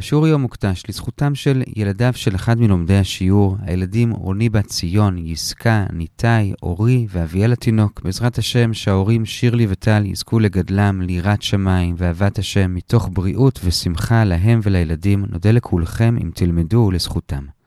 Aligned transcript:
השיעור 0.00 0.26
היום 0.26 0.42
מוקדש 0.42 0.82
לזכותם 0.88 1.34
של 1.34 1.62
ילדיו 1.76 2.12
של 2.16 2.34
אחד 2.34 2.60
מלומדי 2.60 2.96
השיעור, 2.96 3.56
הילדים 3.60 4.10
רוני 4.10 4.48
בת 4.48 4.66
ציון, 4.66 5.18
יסקה, 5.18 5.86
ניתאי, 5.92 6.52
אורי 6.62 7.06
ואביאל 7.10 7.52
התינוק. 7.52 8.00
בעזרת 8.04 8.38
השם 8.38 8.74
שההורים 8.74 9.26
שירלי 9.26 9.66
וטל 9.68 10.06
יזכו 10.06 10.38
לגדלם 10.38 11.02
ליראת 11.02 11.42
שמיים 11.42 11.94
ואהבת 11.98 12.38
השם 12.38 12.74
מתוך 12.74 13.08
בריאות 13.12 13.60
ושמחה 13.64 14.24
להם 14.24 14.60
ולילדים. 14.62 15.24
נודה 15.28 15.50
לכולכם 15.50 16.16
אם 16.22 16.30
תלמדו 16.34 16.90
לזכותם. 16.90 17.59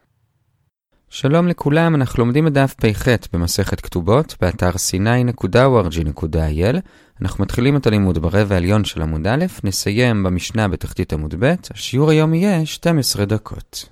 שלום 1.15 1.47
לכולם, 1.47 1.95
אנחנו 1.95 2.23
לומדים 2.23 2.47
את 2.47 2.53
דף 2.53 2.73
פ"ח 2.73 3.07
במסכת 3.33 3.81
כתובות, 3.81 4.35
באתר 4.41 4.69
sny.org.il. 4.69 6.77
אנחנו 7.21 7.43
מתחילים 7.43 7.77
את 7.77 7.87
הלימוד 7.87 8.17
ברבע 8.17 8.55
העליון 8.55 8.85
של 8.85 9.01
עמוד 9.01 9.27
א', 9.27 9.45
נסיים 9.63 10.23
במשנה 10.23 10.67
בתחתית 10.67 11.13
עמוד 11.13 11.35
ב', 11.39 11.53
השיעור 11.71 12.09
היום 12.09 12.33
יהיה 12.33 12.65
12 12.65 13.25
דקות. 13.25 13.89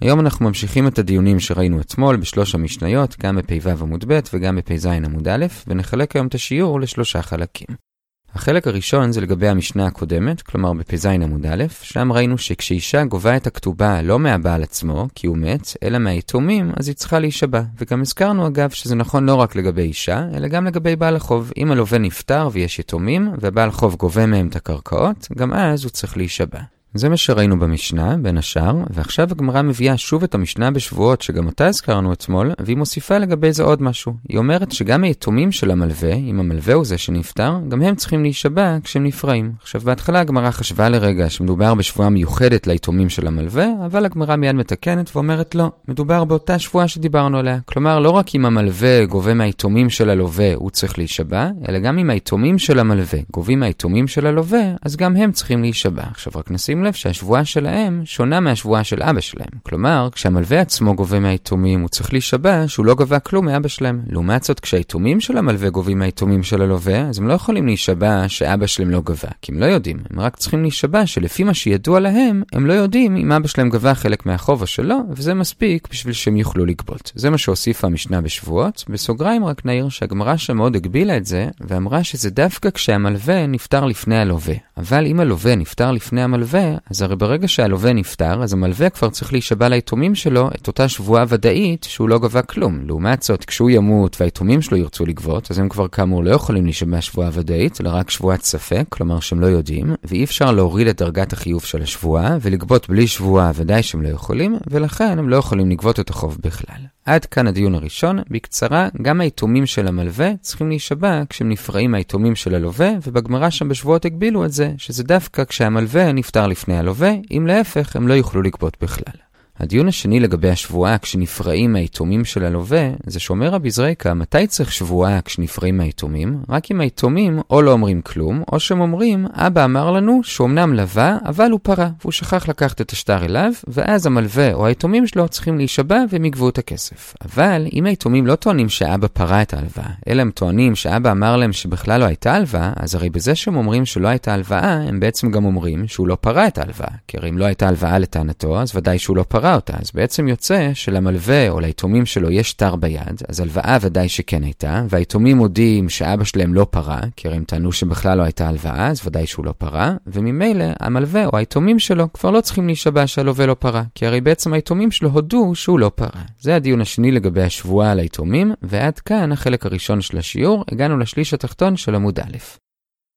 היום 0.00 0.20
אנחנו 0.20 0.46
ממשיכים 0.46 0.88
את 0.88 0.98
הדיונים 0.98 1.40
שראינו 1.40 1.80
אתמול 1.80 2.16
בשלוש 2.16 2.54
המשניות, 2.54 3.16
גם 3.20 3.36
בפ"ו 3.36 3.70
עמוד 3.70 4.04
ב' 4.08 4.20
וגם 4.34 4.56
בפ"ז 4.56 4.86
עמוד 4.86 5.28
א', 5.28 5.46
ונחלק 5.66 6.16
היום 6.16 6.26
את 6.26 6.34
השיעור 6.34 6.80
לשלושה 6.80 7.22
חלקים. 7.22 7.89
החלק 8.34 8.66
הראשון 8.66 9.12
זה 9.12 9.20
לגבי 9.20 9.48
המשנה 9.48 9.86
הקודמת, 9.86 10.42
כלומר 10.42 10.72
בפ"ז 10.72 11.06
עמוד 11.06 11.46
א', 11.46 11.64
שם 11.82 12.12
ראינו 12.12 12.38
שכשאישה 12.38 13.04
גובה 13.04 13.36
את 13.36 13.46
הכתובה 13.46 14.02
לא 14.02 14.18
מהבעל 14.18 14.62
עצמו, 14.62 15.08
כי 15.14 15.26
הוא 15.26 15.38
מת, 15.38 15.76
אלא 15.82 15.98
מהיתומים, 15.98 16.72
אז 16.76 16.88
היא 16.88 16.96
צריכה 16.96 17.18
להישבע. 17.18 17.62
וגם 17.78 18.00
הזכרנו 18.00 18.46
אגב 18.46 18.70
שזה 18.70 18.94
נכון 18.94 19.26
לא 19.26 19.34
רק 19.34 19.56
לגבי 19.56 19.82
אישה, 19.82 20.24
אלא 20.34 20.48
גם 20.48 20.64
לגבי 20.64 20.96
בעל 20.96 21.16
החוב. 21.16 21.52
אם 21.56 21.70
הלווה 21.72 21.98
נפטר 21.98 22.48
ויש 22.52 22.78
יתומים, 22.78 23.32
ובעל 23.40 23.70
חוב 23.70 23.96
גובה 23.96 24.26
מהם 24.26 24.48
את 24.48 24.56
הקרקעות, 24.56 25.28
גם 25.36 25.52
אז 25.52 25.84
הוא 25.84 25.90
צריך 25.90 26.16
להישבע. 26.16 26.79
זה 26.94 27.08
מה 27.08 27.16
שראינו 27.16 27.58
במשנה, 27.58 28.16
בין 28.16 28.38
השאר, 28.38 28.74
ועכשיו 28.90 29.28
הגמרא 29.30 29.62
מביאה 29.62 29.96
שוב 29.96 30.22
את 30.22 30.34
המשנה 30.34 30.70
בשבועות, 30.70 31.22
שגם 31.22 31.46
אותה 31.46 31.66
הזכרנו 31.66 32.12
אתמול, 32.12 32.52
והיא 32.60 32.76
מוסיפה 32.76 33.18
לגבי 33.18 33.52
זה 33.52 33.62
עוד 33.62 33.82
משהו. 33.82 34.12
היא 34.28 34.38
אומרת 34.38 34.72
שגם 34.72 35.04
היתומים 35.04 35.52
של 35.52 35.70
המלווה, 35.70 36.14
אם 36.14 36.40
המלווה 36.40 36.74
הוא 36.74 36.84
זה 36.84 36.98
שנפטר, 36.98 37.54
גם 37.68 37.82
הם 37.82 37.94
צריכים 37.94 38.22
להישבע 38.22 38.76
כשהם 38.84 39.04
נפרעים. 39.04 39.52
עכשיו, 39.60 39.80
בהתחלה 39.80 40.20
הגמרא 40.20 40.50
חשבה 40.50 40.88
לרגע 40.88 41.30
שמדובר 41.30 41.74
בשבועה 41.74 42.10
מיוחדת 42.10 42.66
ליתומים 42.66 43.08
של 43.08 43.26
המלווה, 43.26 43.66
אבל 43.86 44.04
הגמרא 44.04 44.36
מיד 44.36 44.54
מתקנת 44.54 45.10
ואומרת 45.16 45.54
לא, 45.54 45.70
מדובר 45.88 46.24
באותה 46.24 46.58
שבועה 46.58 46.88
שדיברנו 46.88 47.38
עליה. 47.38 47.58
כלומר, 47.64 47.98
לא 47.98 48.10
רק 48.10 48.34
אם 48.34 48.46
המלווה 48.46 49.06
גובה 49.06 49.34
מהיתומים 49.34 49.90
של 49.90 50.10
הלווה, 50.10 50.54
הוא 50.54 50.70
צריך 50.70 50.98
להישבע, 50.98 51.48
אלא 51.68 51.78
גם 51.78 51.98
אם 51.98 52.10
היתומים 52.10 52.58
של 52.58 52.78
המלווה 52.78 53.20
גובים 53.30 53.60
מהיתומים 53.60 54.08
של 54.08 54.26
הלווה, 54.26 54.62
אז 54.82 54.96
גם 54.96 55.16
הם 55.16 55.32
צריכים 55.32 55.62
להישבע. 55.62 56.02
עכשיו, 56.10 56.32
רק 56.36 56.50
נשים 56.50 56.79
לב 56.84 56.92
שהשבועה 56.92 57.44
שלהם 57.44 58.02
שונה 58.04 58.40
מהשבועה 58.40 58.84
של 58.84 59.02
אבא 59.02 59.20
שלהם. 59.20 59.48
כלומר, 59.62 60.08
כשהמלווה 60.12 60.60
עצמו 60.60 60.94
גובה 60.94 61.20
מהיתומים, 61.20 61.80
הוא 61.80 61.88
צריך 61.88 62.12
להישבע 62.12 62.64
שהוא 62.66 62.86
לא 62.86 62.94
גבה 62.94 63.18
כלום 63.18 63.46
מאבא 63.46 63.68
שלהם. 63.68 64.02
לעומת 64.06 64.44
זאת, 64.44 64.60
כשהיתומים 64.60 65.20
של 65.20 65.38
המלווה 65.38 65.70
גובים 65.70 65.98
מהיתומים 65.98 66.42
של 66.42 66.62
הלווה, 66.62 67.00
אז 67.00 67.18
הם 67.18 67.28
לא 67.28 67.32
יכולים 67.32 67.66
להישבע 67.66 68.24
שאבא 68.28 68.66
שלהם 68.66 68.90
לא 68.90 69.00
גבה, 69.00 69.28
כי 69.42 69.52
הם 69.52 69.58
לא 69.58 69.64
יודעים. 69.64 69.98
הם 70.10 70.20
רק 70.20 70.36
צריכים 70.36 70.62
להישבע 70.62 71.06
שלפי 71.06 71.44
מה 71.44 71.54
שידוע 71.54 72.00
להם, 72.00 72.42
הם 72.52 72.66
לא 72.66 72.72
יודעים 72.72 73.16
אם 73.16 73.32
אבא 73.32 73.48
שלהם 73.48 73.70
גבה 73.70 73.94
חלק 73.94 74.26
מהחוב 74.26 74.60
או 74.62 74.66
שלא, 74.66 74.96
וזה 75.10 75.34
מספיק 75.34 75.88
בשביל 75.90 76.14
שהם 76.14 76.36
יוכלו 76.36 76.66
לגבות. 76.66 77.12
זה 77.14 77.30
מה 77.30 77.38
שהוסיפה 77.38 77.86
המשנה 77.86 78.20
בשבועות. 78.20 78.84
בסוגריים 78.88 79.44
רק 79.44 79.66
נעיר 79.66 79.88
שהגמרא 79.88 80.36
שם 80.36 80.56
מאוד 80.56 80.76
הגבילה 80.76 81.16
את 81.16 81.26
זה, 81.26 81.48
ואמרה 81.60 82.04
שזה 82.04 82.30
דווקא 82.30 82.70
כשהמלווה 82.70 83.46
נפטר 83.46 83.84
לפני 83.84 84.18
הלווה. 84.18 84.54
אבל 84.76 85.06
אם 85.06 85.20
הלווה 85.20 85.56
נפטר 85.56 85.92
לפני 85.92 86.22
המלווה, 86.22 86.69
אז 86.90 87.02
הרי 87.02 87.16
ברגע 87.16 87.48
שהלווה 87.48 87.92
נפטר, 87.92 88.42
אז 88.42 88.52
המלווה 88.52 88.90
כבר 88.90 89.10
צריך 89.10 89.32
להישבע 89.32 89.68
ליתומים 89.68 90.14
שלו 90.14 90.48
את 90.54 90.66
אותה 90.66 90.88
שבועה 90.88 91.24
ודאית 91.28 91.86
שהוא 91.88 92.08
לא 92.08 92.18
גבה 92.18 92.42
כלום. 92.42 92.80
לעומת 92.86 93.22
זאת, 93.22 93.44
כשהוא 93.44 93.70
ימות 93.70 94.16
והיתומים 94.20 94.62
שלו 94.62 94.76
ירצו 94.76 95.06
לגבות, 95.06 95.50
אז 95.50 95.58
הם 95.58 95.68
כבר 95.68 95.88
כאמור 95.88 96.24
לא 96.24 96.30
יכולים 96.30 96.64
להישבע 96.64 97.00
שבועה 97.00 97.30
ודאית, 97.32 97.80
אלא 97.80 97.90
רק 97.92 98.10
שבועת 98.10 98.42
ספק, 98.42 98.84
כלומר 98.88 99.20
שהם 99.20 99.40
לא 99.40 99.46
יודעים, 99.46 99.94
ואי 100.04 100.24
אפשר 100.24 100.52
להוריד 100.52 100.86
את 100.86 100.96
דרגת 100.96 101.32
החיוב 101.32 101.62
של 101.62 101.82
השבועה, 101.82 102.36
ולגבות 102.40 102.88
בלי 102.88 103.06
שבועה 103.06 103.50
ודאי 103.54 103.82
שהם 103.82 104.02
לא 104.02 104.08
יכולים, 104.08 104.56
ולכן 104.70 105.18
הם 105.18 105.28
לא 105.28 105.36
יכולים 105.36 105.70
לגבות 105.70 106.00
את 106.00 106.10
החוב 106.10 106.38
בכלל. 106.40 106.80
עד 107.10 107.24
כאן 107.24 107.46
הדיון 107.46 107.74
הראשון. 107.74 108.18
בקצרה, 108.30 108.88
גם 109.02 109.20
היתומים 109.20 109.66
של 109.66 109.88
המלווה 109.88 110.32
צריכים 110.40 110.68
להישבע 110.68 111.22
כשהם 111.28 111.48
נפרעים 111.48 111.90
מהיתומים 111.90 112.36
של 112.36 112.54
הלווה, 112.54 112.90
ובגמרא 113.06 113.50
שם 113.50 113.68
בשבועות 113.68 114.04
הגבילו 114.04 114.44
את 114.44 114.52
זה, 114.52 114.72
שזה 114.78 115.04
דווקא 115.04 115.44
כשהמלווה 115.44 116.12
נפטר 116.12 116.46
לפני 116.46 116.78
הלווה, 116.78 117.12
אם 117.30 117.46
להפך 117.46 117.96
הם 117.96 118.08
לא 118.08 118.14
יוכלו 118.14 118.42
לגבות 118.42 118.76
בכלל. 118.82 119.29
הדיון 119.60 119.88
השני 119.88 120.20
לגבי 120.20 120.50
השבועה 120.50 120.98
כשנפרעים 120.98 121.72
מהיתומים 121.72 122.24
של 122.24 122.44
הלווה, 122.44 122.90
זה 123.06 123.20
שאומר 123.20 123.48
רבי 123.48 123.70
זרייקה, 123.70 124.14
מתי 124.14 124.46
צריך 124.46 124.72
שבועה 124.72 125.20
כשנפרעים 125.20 125.76
מהיתומים? 125.78 126.42
רק 126.48 126.70
אם 126.70 126.80
היתומים 126.80 127.40
או 127.50 127.62
לא 127.62 127.72
אומרים 127.72 128.02
כלום, 128.02 128.42
או 128.52 128.60
שהם 128.60 128.80
אומרים, 128.80 129.26
אבא 129.32 129.64
אמר 129.64 129.90
לנו 129.90 130.20
שהוא 130.22 130.46
אמנם 130.46 130.74
לווה, 130.74 131.18
אבל 131.24 131.50
הוא 131.50 131.60
פרה, 131.62 131.88
והוא 132.00 132.12
שכח 132.12 132.48
לקחת 132.48 132.80
את 132.80 132.90
השטר 132.90 133.24
אליו, 133.24 133.52
ואז 133.68 134.06
המלווה 134.06 134.52
או 134.54 134.66
היתומים 134.66 135.06
שלו 135.06 135.28
צריכים 135.28 135.58
להישבע 135.58 135.98
והם 136.10 136.24
יגבו 136.24 136.48
את 136.48 136.58
הכסף. 136.58 137.14
אבל 137.24 137.66
אם 137.72 137.86
היתומים 137.86 138.26
לא 138.26 138.34
טוענים 138.34 138.68
שאבא 138.68 139.08
פרה 139.12 139.42
את 139.42 139.54
ההלוואה, 139.54 139.90
אלא 140.08 140.22
הם 140.22 140.30
טוענים 140.30 140.74
שאבא 140.74 141.10
אמר 141.10 141.36
להם 141.36 141.52
שבכלל 141.52 142.00
לא 142.00 142.04
הייתה 142.04 142.34
הלוואה, 142.34 142.72
אז 142.76 142.94
הרי 142.94 143.10
בזה 143.10 143.34
שהם 143.34 143.56
אומרים 143.56 143.86
שלא 143.86 144.08
הייתה 144.08 144.34
הלוואה, 144.34 144.72
הם 144.72 145.00
בעצם 145.00 145.30
גם 145.30 145.44
אומרים 145.44 145.88
שהוא 145.88 146.08
לא 146.08 146.16
פרה 146.20 146.46
את 146.46 146.58
ההלוואה. 146.58 146.90
כי 147.08 147.16
הרי 147.16 147.30
אם 147.30 147.38
לא 147.38 147.44
הייתה 147.44 147.68
הלוואה 147.68 147.98
לטענתו, 147.98 148.60
אז 148.60 148.76
ודאי 148.76 148.98
שהוא 148.98 149.16
לא 149.16 149.24
פרה 149.28 149.49
קרא 149.50 149.56
אותה, 149.56 149.72
אז 149.80 149.90
בעצם 149.94 150.28
יוצא 150.28 150.70
שלמלווה 150.74 151.48
או 151.48 151.60
ליתומים 151.60 152.06
שלו 152.06 152.30
יש 152.30 152.50
שטר 152.50 152.76
ביד, 152.76 153.22
אז 153.28 153.40
הלוואה 153.40 153.78
ודאי 153.80 154.08
שכן 154.08 154.42
הייתה, 154.42 154.84
והיתומים 154.88 155.36
מודים 155.36 155.88
שאבא 155.88 156.24
שלהם 156.24 156.54
לא 156.54 156.66
פרה, 156.70 157.00
כי 157.16 157.28
הרי 157.28 157.36
הם 157.36 157.44
טענו 157.44 157.72
שבכלל 157.72 158.18
לא 158.18 158.22
הייתה 158.22 158.48
הלוואה, 158.48 158.86
אז 158.86 159.00
ודאי 159.04 159.26
שהוא 159.26 159.44
לא 159.44 159.54
פרה, 159.58 159.94
וממילא 160.06 160.64
המלווה 160.80 161.26
או 161.26 161.36
היתומים 161.36 161.78
שלו 161.78 162.12
כבר 162.12 162.30
לא 162.30 162.40
צריכים 162.40 162.66
להישבע 162.66 163.06
שהלווה 163.06 163.46
לא 163.46 163.54
פרה, 163.54 163.82
כי 163.94 164.06
הרי 164.06 164.20
בעצם 164.20 164.52
היתומים 164.52 164.90
שלו 164.90 165.10
הודו 165.10 165.54
שהוא 165.54 165.78
לא 165.78 165.90
פרה. 165.94 166.22
זה 166.40 166.56
הדיון 166.56 166.80
השני 166.80 167.10
לגבי 167.10 167.42
השבועה 167.42 167.90
על 167.92 167.98
היתומים, 167.98 168.52
ועד 168.62 168.98
כאן 168.98 169.32
החלק 169.32 169.66
הראשון 169.66 170.00
של 170.00 170.18
השיעור, 170.18 170.64
הגענו 170.72 170.98
לשליש 170.98 171.34
התחתון 171.34 171.76
של 171.76 171.94
עמוד 171.94 172.20
א'. 172.20 172.69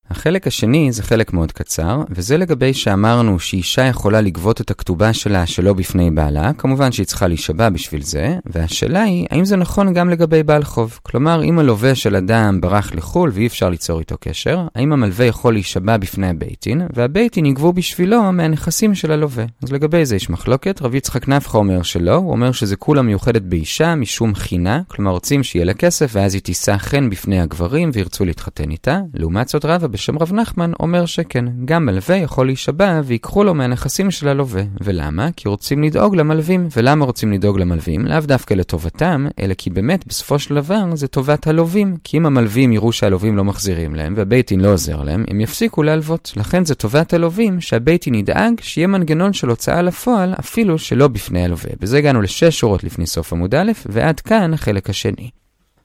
החלק 0.10 0.48
השני 0.48 0.92
זה 0.92 1.04
חלק 1.04 1.34
מאוד 1.34 1.52
קצר, 1.52 2.04
וזה 2.10 2.38
לגבי 2.38 2.74
שאמרנו 2.74 3.40
שאישה 3.40 3.82
יכולה 3.82 4.22
לגבות 4.22 4.62
את 4.62 4.72
הכתובה 4.72 5.14
שלה 5.14 5.46
שלא 5.46 5.74
בפני 5.74 6.12
בעלה, 6.12 6.52
כמובן 6.58 6.92
שהיא 6.92 7.06
צריכה 7.06 7.28
להישבע 7.28 7.70
בשביל 7.70 8.02
זה, 8.02 8.38
והשאלה 8.46 9.02
היא, 9.02 9.28
האם 9.32 9.46
זה 9.46 9.56
נכון 9.56 9.94
גם 9.94 10.10
לגבי 10.10 10.44
בעל 10.44 10.64
חוב? 10.64 11.00
כלומר, 11.04 11.44
אם 11.44 11.60
הלווה 11.60 11.96
של 11.96 12.16
אדם 12.16 12.62
ברח 12.62 12.96
לחו"ל 12.96 13.32
ואי 13.34 13.48
אפשר 13.48 13.70
ליצור 13.70 14.00
איתו 14.00 14.16
קשר, 14.20 14.68
האם 14.76 14.94
המלווה 14.94 15.26
יכול 15.26 15.54
להישבע 15.54 15.98
בפני 15.98 16.30
הבית 16.30 16.56
דין, 16.56 16.82
והבית 16.94 17.26
דין 17.26 17.46
יגבו 17.46 17.74
בשבילו 17.74 18.32
מהנכסים 18.32 18.96
של 18.96 19.12
הלווה. 19.12 19.46
אז 19.64 19.72
לגבי 19.72 20.06
זה 20.06 20.16
יש 20.16 20.30
מחלוקת, 20.30 20.82
רב 20.82 20.96
יצחק 20.96 21.28
נפחא 21.28 21.58
אומר 21.58 21.82
שלא, 21.82 22.16
הוא 22.16 22.32
אומר 22.32 22.52
שזה 22.52 22.76
קולא 22.76 23.02
מיוחדת 23.02 23.42
באישה 23.42 23.96
משום 23.96 24.36
חינה, 24.36 24.82
כלומר 24.88 25.12
רוצים 25.12 25.44
שיהיה 25.44 25.66
לה 25.66 25.74
כסף 25.74 26.12
ואז 26.14 26.34
היא 26.34 26.42
תישא 26.42 26.78
חן 26.78 27.10
בפני 27.10 27.42
הגברים 27.42 27.90
וירצו 27.94 28.26
להתחתן 28.26 28.72
איתה. 28.72 29.00
לעומת 29.14 29.48
זאת 29.48 29.66
רבא 29.66 29.88
בשם 29.94 30.20
רב 30.20 30.34
נחמן 30.34 30.72
אומר 30.80 31.06
שכן, 31.06 31.46
גם 31.66 31.86
מלווה 31.86 32.16
יכול 32.16 32.46
להישבע 32.46 33.02
ויקחו 33.06 33.44
לו 33.44 33.54
מהנכסים 33.54 34.12
של 34.12 34.28
הלווה. 34.28 34.62
ולמה? 34.82 35.30
כי 35.36 35.48
רוצים 35.48 35.84
לדאוג 35.84 36.16
למלווים. 36.16 36.68
ולמה 36.78 37.06
רוצים 37.06 37.32
לדאוג 37.32 37.60
למלווים? 37.60 38.06
לאו 38.06 38.20
דווקא 38.20 38.54
לטובתם, 38.54 39.28
אלא 39.40 39.54
כי 39.54 39.70
באמת 39.70 40.08
בסופו 40.08 40.40
של 40.40 40.56
דבר 40.56 40.96
זה 40.96 41.08
טובת 41.08 41.48
הלווים. 41.48 41.96
כי 42.04 42.18
אם 42.18 42.26
המלווים 42.26 42.72
יראו 42.72 42.92
שהלווים 42.92 43.38
לא 43.38 43.44
מחזירים 43.44 43.96
להם 43.96 44.14
והבייטין 44.18 44.62
לא 44.62 44.74
עוזר 44.74 45.04
להם, 45.04 45.26
הם 45.30 45.42
יפסיקו 45.42 45.84
להלוות. 45.84 46.34
לכן 46.36 46.66
זה 46.66 46.76
טובת 46.76 47.14
הלווים 47.14 47.62
שהבייטין 47.62 48.16
ידאג 48.16 48.54
שיהיה 48.62 48.88
מנגנון 48.88 49.34
של 49.34 49.50
הוצאה 49.50 49.82
לפועל 49.82 50.34
אפילו 50.40 50.78
שלא 50.78 51.08
בפני 51.08 51.46
הלווה. 51.46 51.72
בזה 51.80 51.98
הגענו 51.98 52.22
לשש 52.22 52.60
שורות 52.60 52.84
לפני 52.84 53.08
סוף 53.08 53.34
עמוד 53.34 53.56
א', 53.56 53.72
ועד 53.86 54.20
כאן 54.20 54.54
החלק 54.54 54.90
השני. 54.90 55.43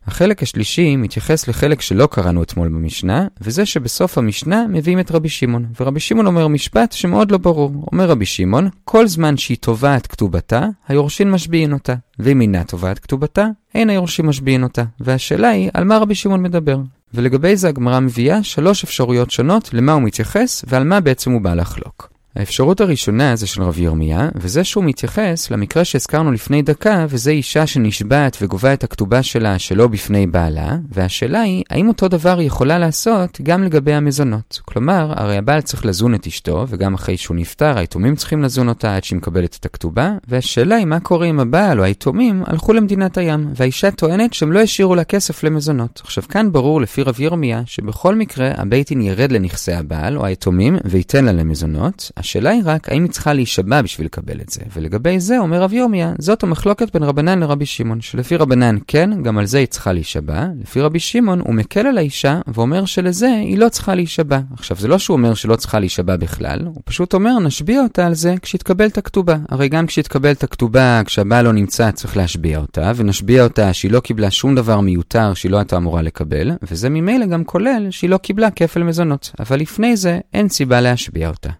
החלק 0.08 0.42
השלישי 0.42 0.96
מתייחס 0.96 1.48
לחלק 1.48 1.80
שלא 1.80 2.08
קראנו 2.10 2.42
אתמול 2.42 2.68
במשנה, 2.68 3.26
וזה 3.40 3.66
שבסוף 3.66 4.18
המשנה 4.18 4.66
מביאים 4.68 5.00
את 5.00 5.10
רבי 5.10 5.28
שמעון. 5.28 5.66
ורבי 5.80 6.00
שמעון 6.00 6.26
אומר 6.26 6.48
משפט 6.48 6.92
שמאוד 6.92 7.30
לא 7.30 7.38
ברור. 7.38 7.86
אומר 7.92 8.08
רבי 8.10 8.26
שמעון, 8.26 8.68
כל 8.84 9.06
זמן 9.06 9.36
שהיא 9.36 9.56
תובעת 9.60 10.06
כתובתה, 10.06 10.66
היורשים 10.88 11.32
משביעין 11.32 11.72
אותה. 11.72 11.94
ואם 12.18 12.40
אינה 12.40 12.64
תובעת 12.64 12.98
כתובתה, 12.98 13.46
אין 13.74 13.90
היורשים 13.90 14.26
משביעין 14.26 14.62
אותה. 14.62 14.84
והשאלה 15.00 15.48
היא, 15.48 15.70
על 15.74 15.84
מה 15.84 15.98
רבי 15.98 16.14
שמעון 16.14 16.42
מדבר? 16.42 16.78
ולגבי 17.14 17.56
זה 17.56 17.68
הגמרא 17.68 18.00
מביאה 18.00 18.42
שלוש 18.42 18.84
אפשרויות 18.84 19.30
שונות 19.30 19.70
למה 19.72 19.92
הוא 19.92 20.02
מתייחס 20.02 20.64
ועל 20.68 20.84
מה 20.84 21.00
בעצם 21.00 21.30
הוא 21.30 21.40
בא 21.40 21.54
לחלוק. 21.54 22.17
האפשרות 22.36 22.80
הראשונה 22.80 23.36
זה 23.36 23.46
של 23.46 23.62
רבי 23.62 23.80
ירמיה, 23.80 24.28
וזה 24.34 24.64
שהוא 24.64 24.84
מתייחס 24.84 25.50
למקרה 25.50 25.84
שהזכרנו 25.84 26.32
לפני 26.32 26.62
דקה, 26.62 27.06
וזה 27.08 27.30
אישה 27.30 27.66
שנשבעת 27.66 28.36
וגובה 28.42 28.72
את 28.72 28.84
הכתובה 28.84 29.22
שלה 29.22 29.58
שלא 29.58 29.86
בפני 29.86 30.26
בעלה, 30.26 30.76
והשאלה 30.92 31.40
היא, 31.40 31.64
האם 31.70 31.88
אותו 31.88 32.08
דבר 32.08 32.38
היא 32.38 32.46
יכולה 32.46 32.78
לעשות 32.78 33.40
גם 33.42 33.64
לגבי 33.64 33.92
המזונות? 33.92 34.60
כלומר, 34.64 35.12
הרי 35.16 35.36
הבעל 35.36 35.60
צריך 35.60 35.86
לזון 35.86 36.14
את 36.14 36.26
אשתו, 36.26 36.66
וגם 36.68 36.94
אחרי 36.94 37.16
שהוא 37.16 37.36
נפטר, 37.36 37.78
היתומים 37.78 38.16
צריכים 38.16 38.42
לזון 38.42 38.68
אותה 38.68 38.96
עד 38.96 39.04
שהיא 39.04 39.16
מקבלת 39.16 39.56
את 39.60 39.66
הכתובה, 39.66 40.12
והשאלה 40.28 40.76
היא 40.76 40.86
מה 40.86 41.00
קורה 41.00 41.26
אם 41.26 41.40
הבעל 41.40 41.78
או 41.78 41.84
היתומים 41.84 42.42
הלכו 42.46 42.72
למדינת 42.72 43.18
הים, 43.18 43.48
והאישה 43.54 43.90
טוענת 43.90 44.34
שהם 44.34 44.52
לא 44.52 44.60
השאירו 44.60 44.94
לה 44.94 45.04
כסף 45.04 45.42
למזונות. 45.42 46.00
עכשיו, 46.04 46.24
כאן 46.28 46.52
ברור 46.52 46.80
לפי 46.80 47.02
רבי 47.02 47.24
ירמיה, 47.24 47.62
שבכל 47.66 48.14
מקרה 48.14 48.50
הבית 48.56 48.90
ירד 48.90 49.32
לנכסי 49.32 49.72
הבעל 49.72 50.16
או 50.16 50.24
היתומים 50.24 50.76
וייתן 50.84 51.24
לה 51.24 51.32
למזונות. 51.32 52.10
השאלה 52.18 52.50
היא 52.50 52.62
רק 52.64 52.88
האם 52.88 53.02
היא 53.02 53.10
צריכה 53.10 53.32
להישבע 53.32 53.82
בשביל 53.82 54.06
לקבל 54.06 54.40
את 54.40 54.48
זה. 54.48 54.60
ולגבי 54.76 55.20
זה 55.20 55.38
אומר 55.38 55.62
רב 55.62 55.72
יומיה, 55.72 56.12
זאת 56.18 56.42
המחלוקת 56.42 56.92
בין 56.92 57.02
רבנן 57.02 57.38
לרבי 57.38 57.66
שמעון, 57.66 58.00
שלפי 58.00 58.36
רבנן 58.36 58.76
כן, 58.86 59.22
גם 59.22 59.38
על 59.38 59.46
זה 59.46 59.58
היא 59.58 59.66
צריכה 59.66 59.92
להישבע. 59.92 60.46
לפי 60.60 60.80
רבי 60.80 61.00
שמעון 61.00 61.40
הוא 61.40 61.54
מקל 61.54 61.86
על 61.86 61.98
האישה 61.98 62.40
ואומר 62.46 62.84
שלזה 62.84 63.28
היא 63.28 63.58
לא 63.58 63.68
צריכה 63.68 63.94
להישבע. 63.94 64.38
עכשיו 64.54 64.76
זה 64.80 64.88
לא 64.88 64.98
שהוא 64.98 65.16
אומר 65.16 65.34
שלא 65.34 65.56
צריכה 65.56 65.78
להישבע 65.78 66.16
בכלל, 66.16 66.58
הוא 66.64 66.82
פשוט 66.84 67.14
אומר 67.14 67.38
נשביע 67.38 67.82
אותה 67.82 68.06
על 68.06 68.14
זה 68.14 68.34
כשיתקבל 68.42 68.86
את 68.86 68.98
הכתובה. 68.98 69.36
הרי 69.48 69.68
גם 69.68 69.86
כשיתקבל 69.86 70.30
את 70.30 70.44
הכתובה, 70.44 71.02
כשהבעל 71.04 71.44
לא 71.44 71.52
נמצא 71.52 71.90
צריך 71.90 72.16
להשביע 72.16 72.58
אותה, 72.58 72.92
ונשביע 72.96 73.44
אותה 73.44 73.72
שהיא 73.72 73.90
לא 73.90 74.00
קיבלה 74.00 74.30
שום 74.30 74.54
דבר 74.54 74.80
מיותר 74.80 75.34
שהיא 75.34 75.52
לא 75.52 75.56
הייתה 75.56 75.76
אמורה 75.76 76.02
לקבל, 76.02 76.50
וזה 76.70 76.88
ממילא 76.88 77.26
גם 77.26 77.44
כולל 77.44 77.86
שהיא 77.90 78.10
לא 78.10 78.16
קיבלה 78.16 78.50
כפל 78.50 78.82
מזונות. 78.82 79.32
אבל 79.40 79.60
לפני 79.60 79.96
זה 79.96 80.20
אין 80.34 80.48
סיבה 80.48 80.80
להשביע 80.80 81.28
אותה. 81.28 81.50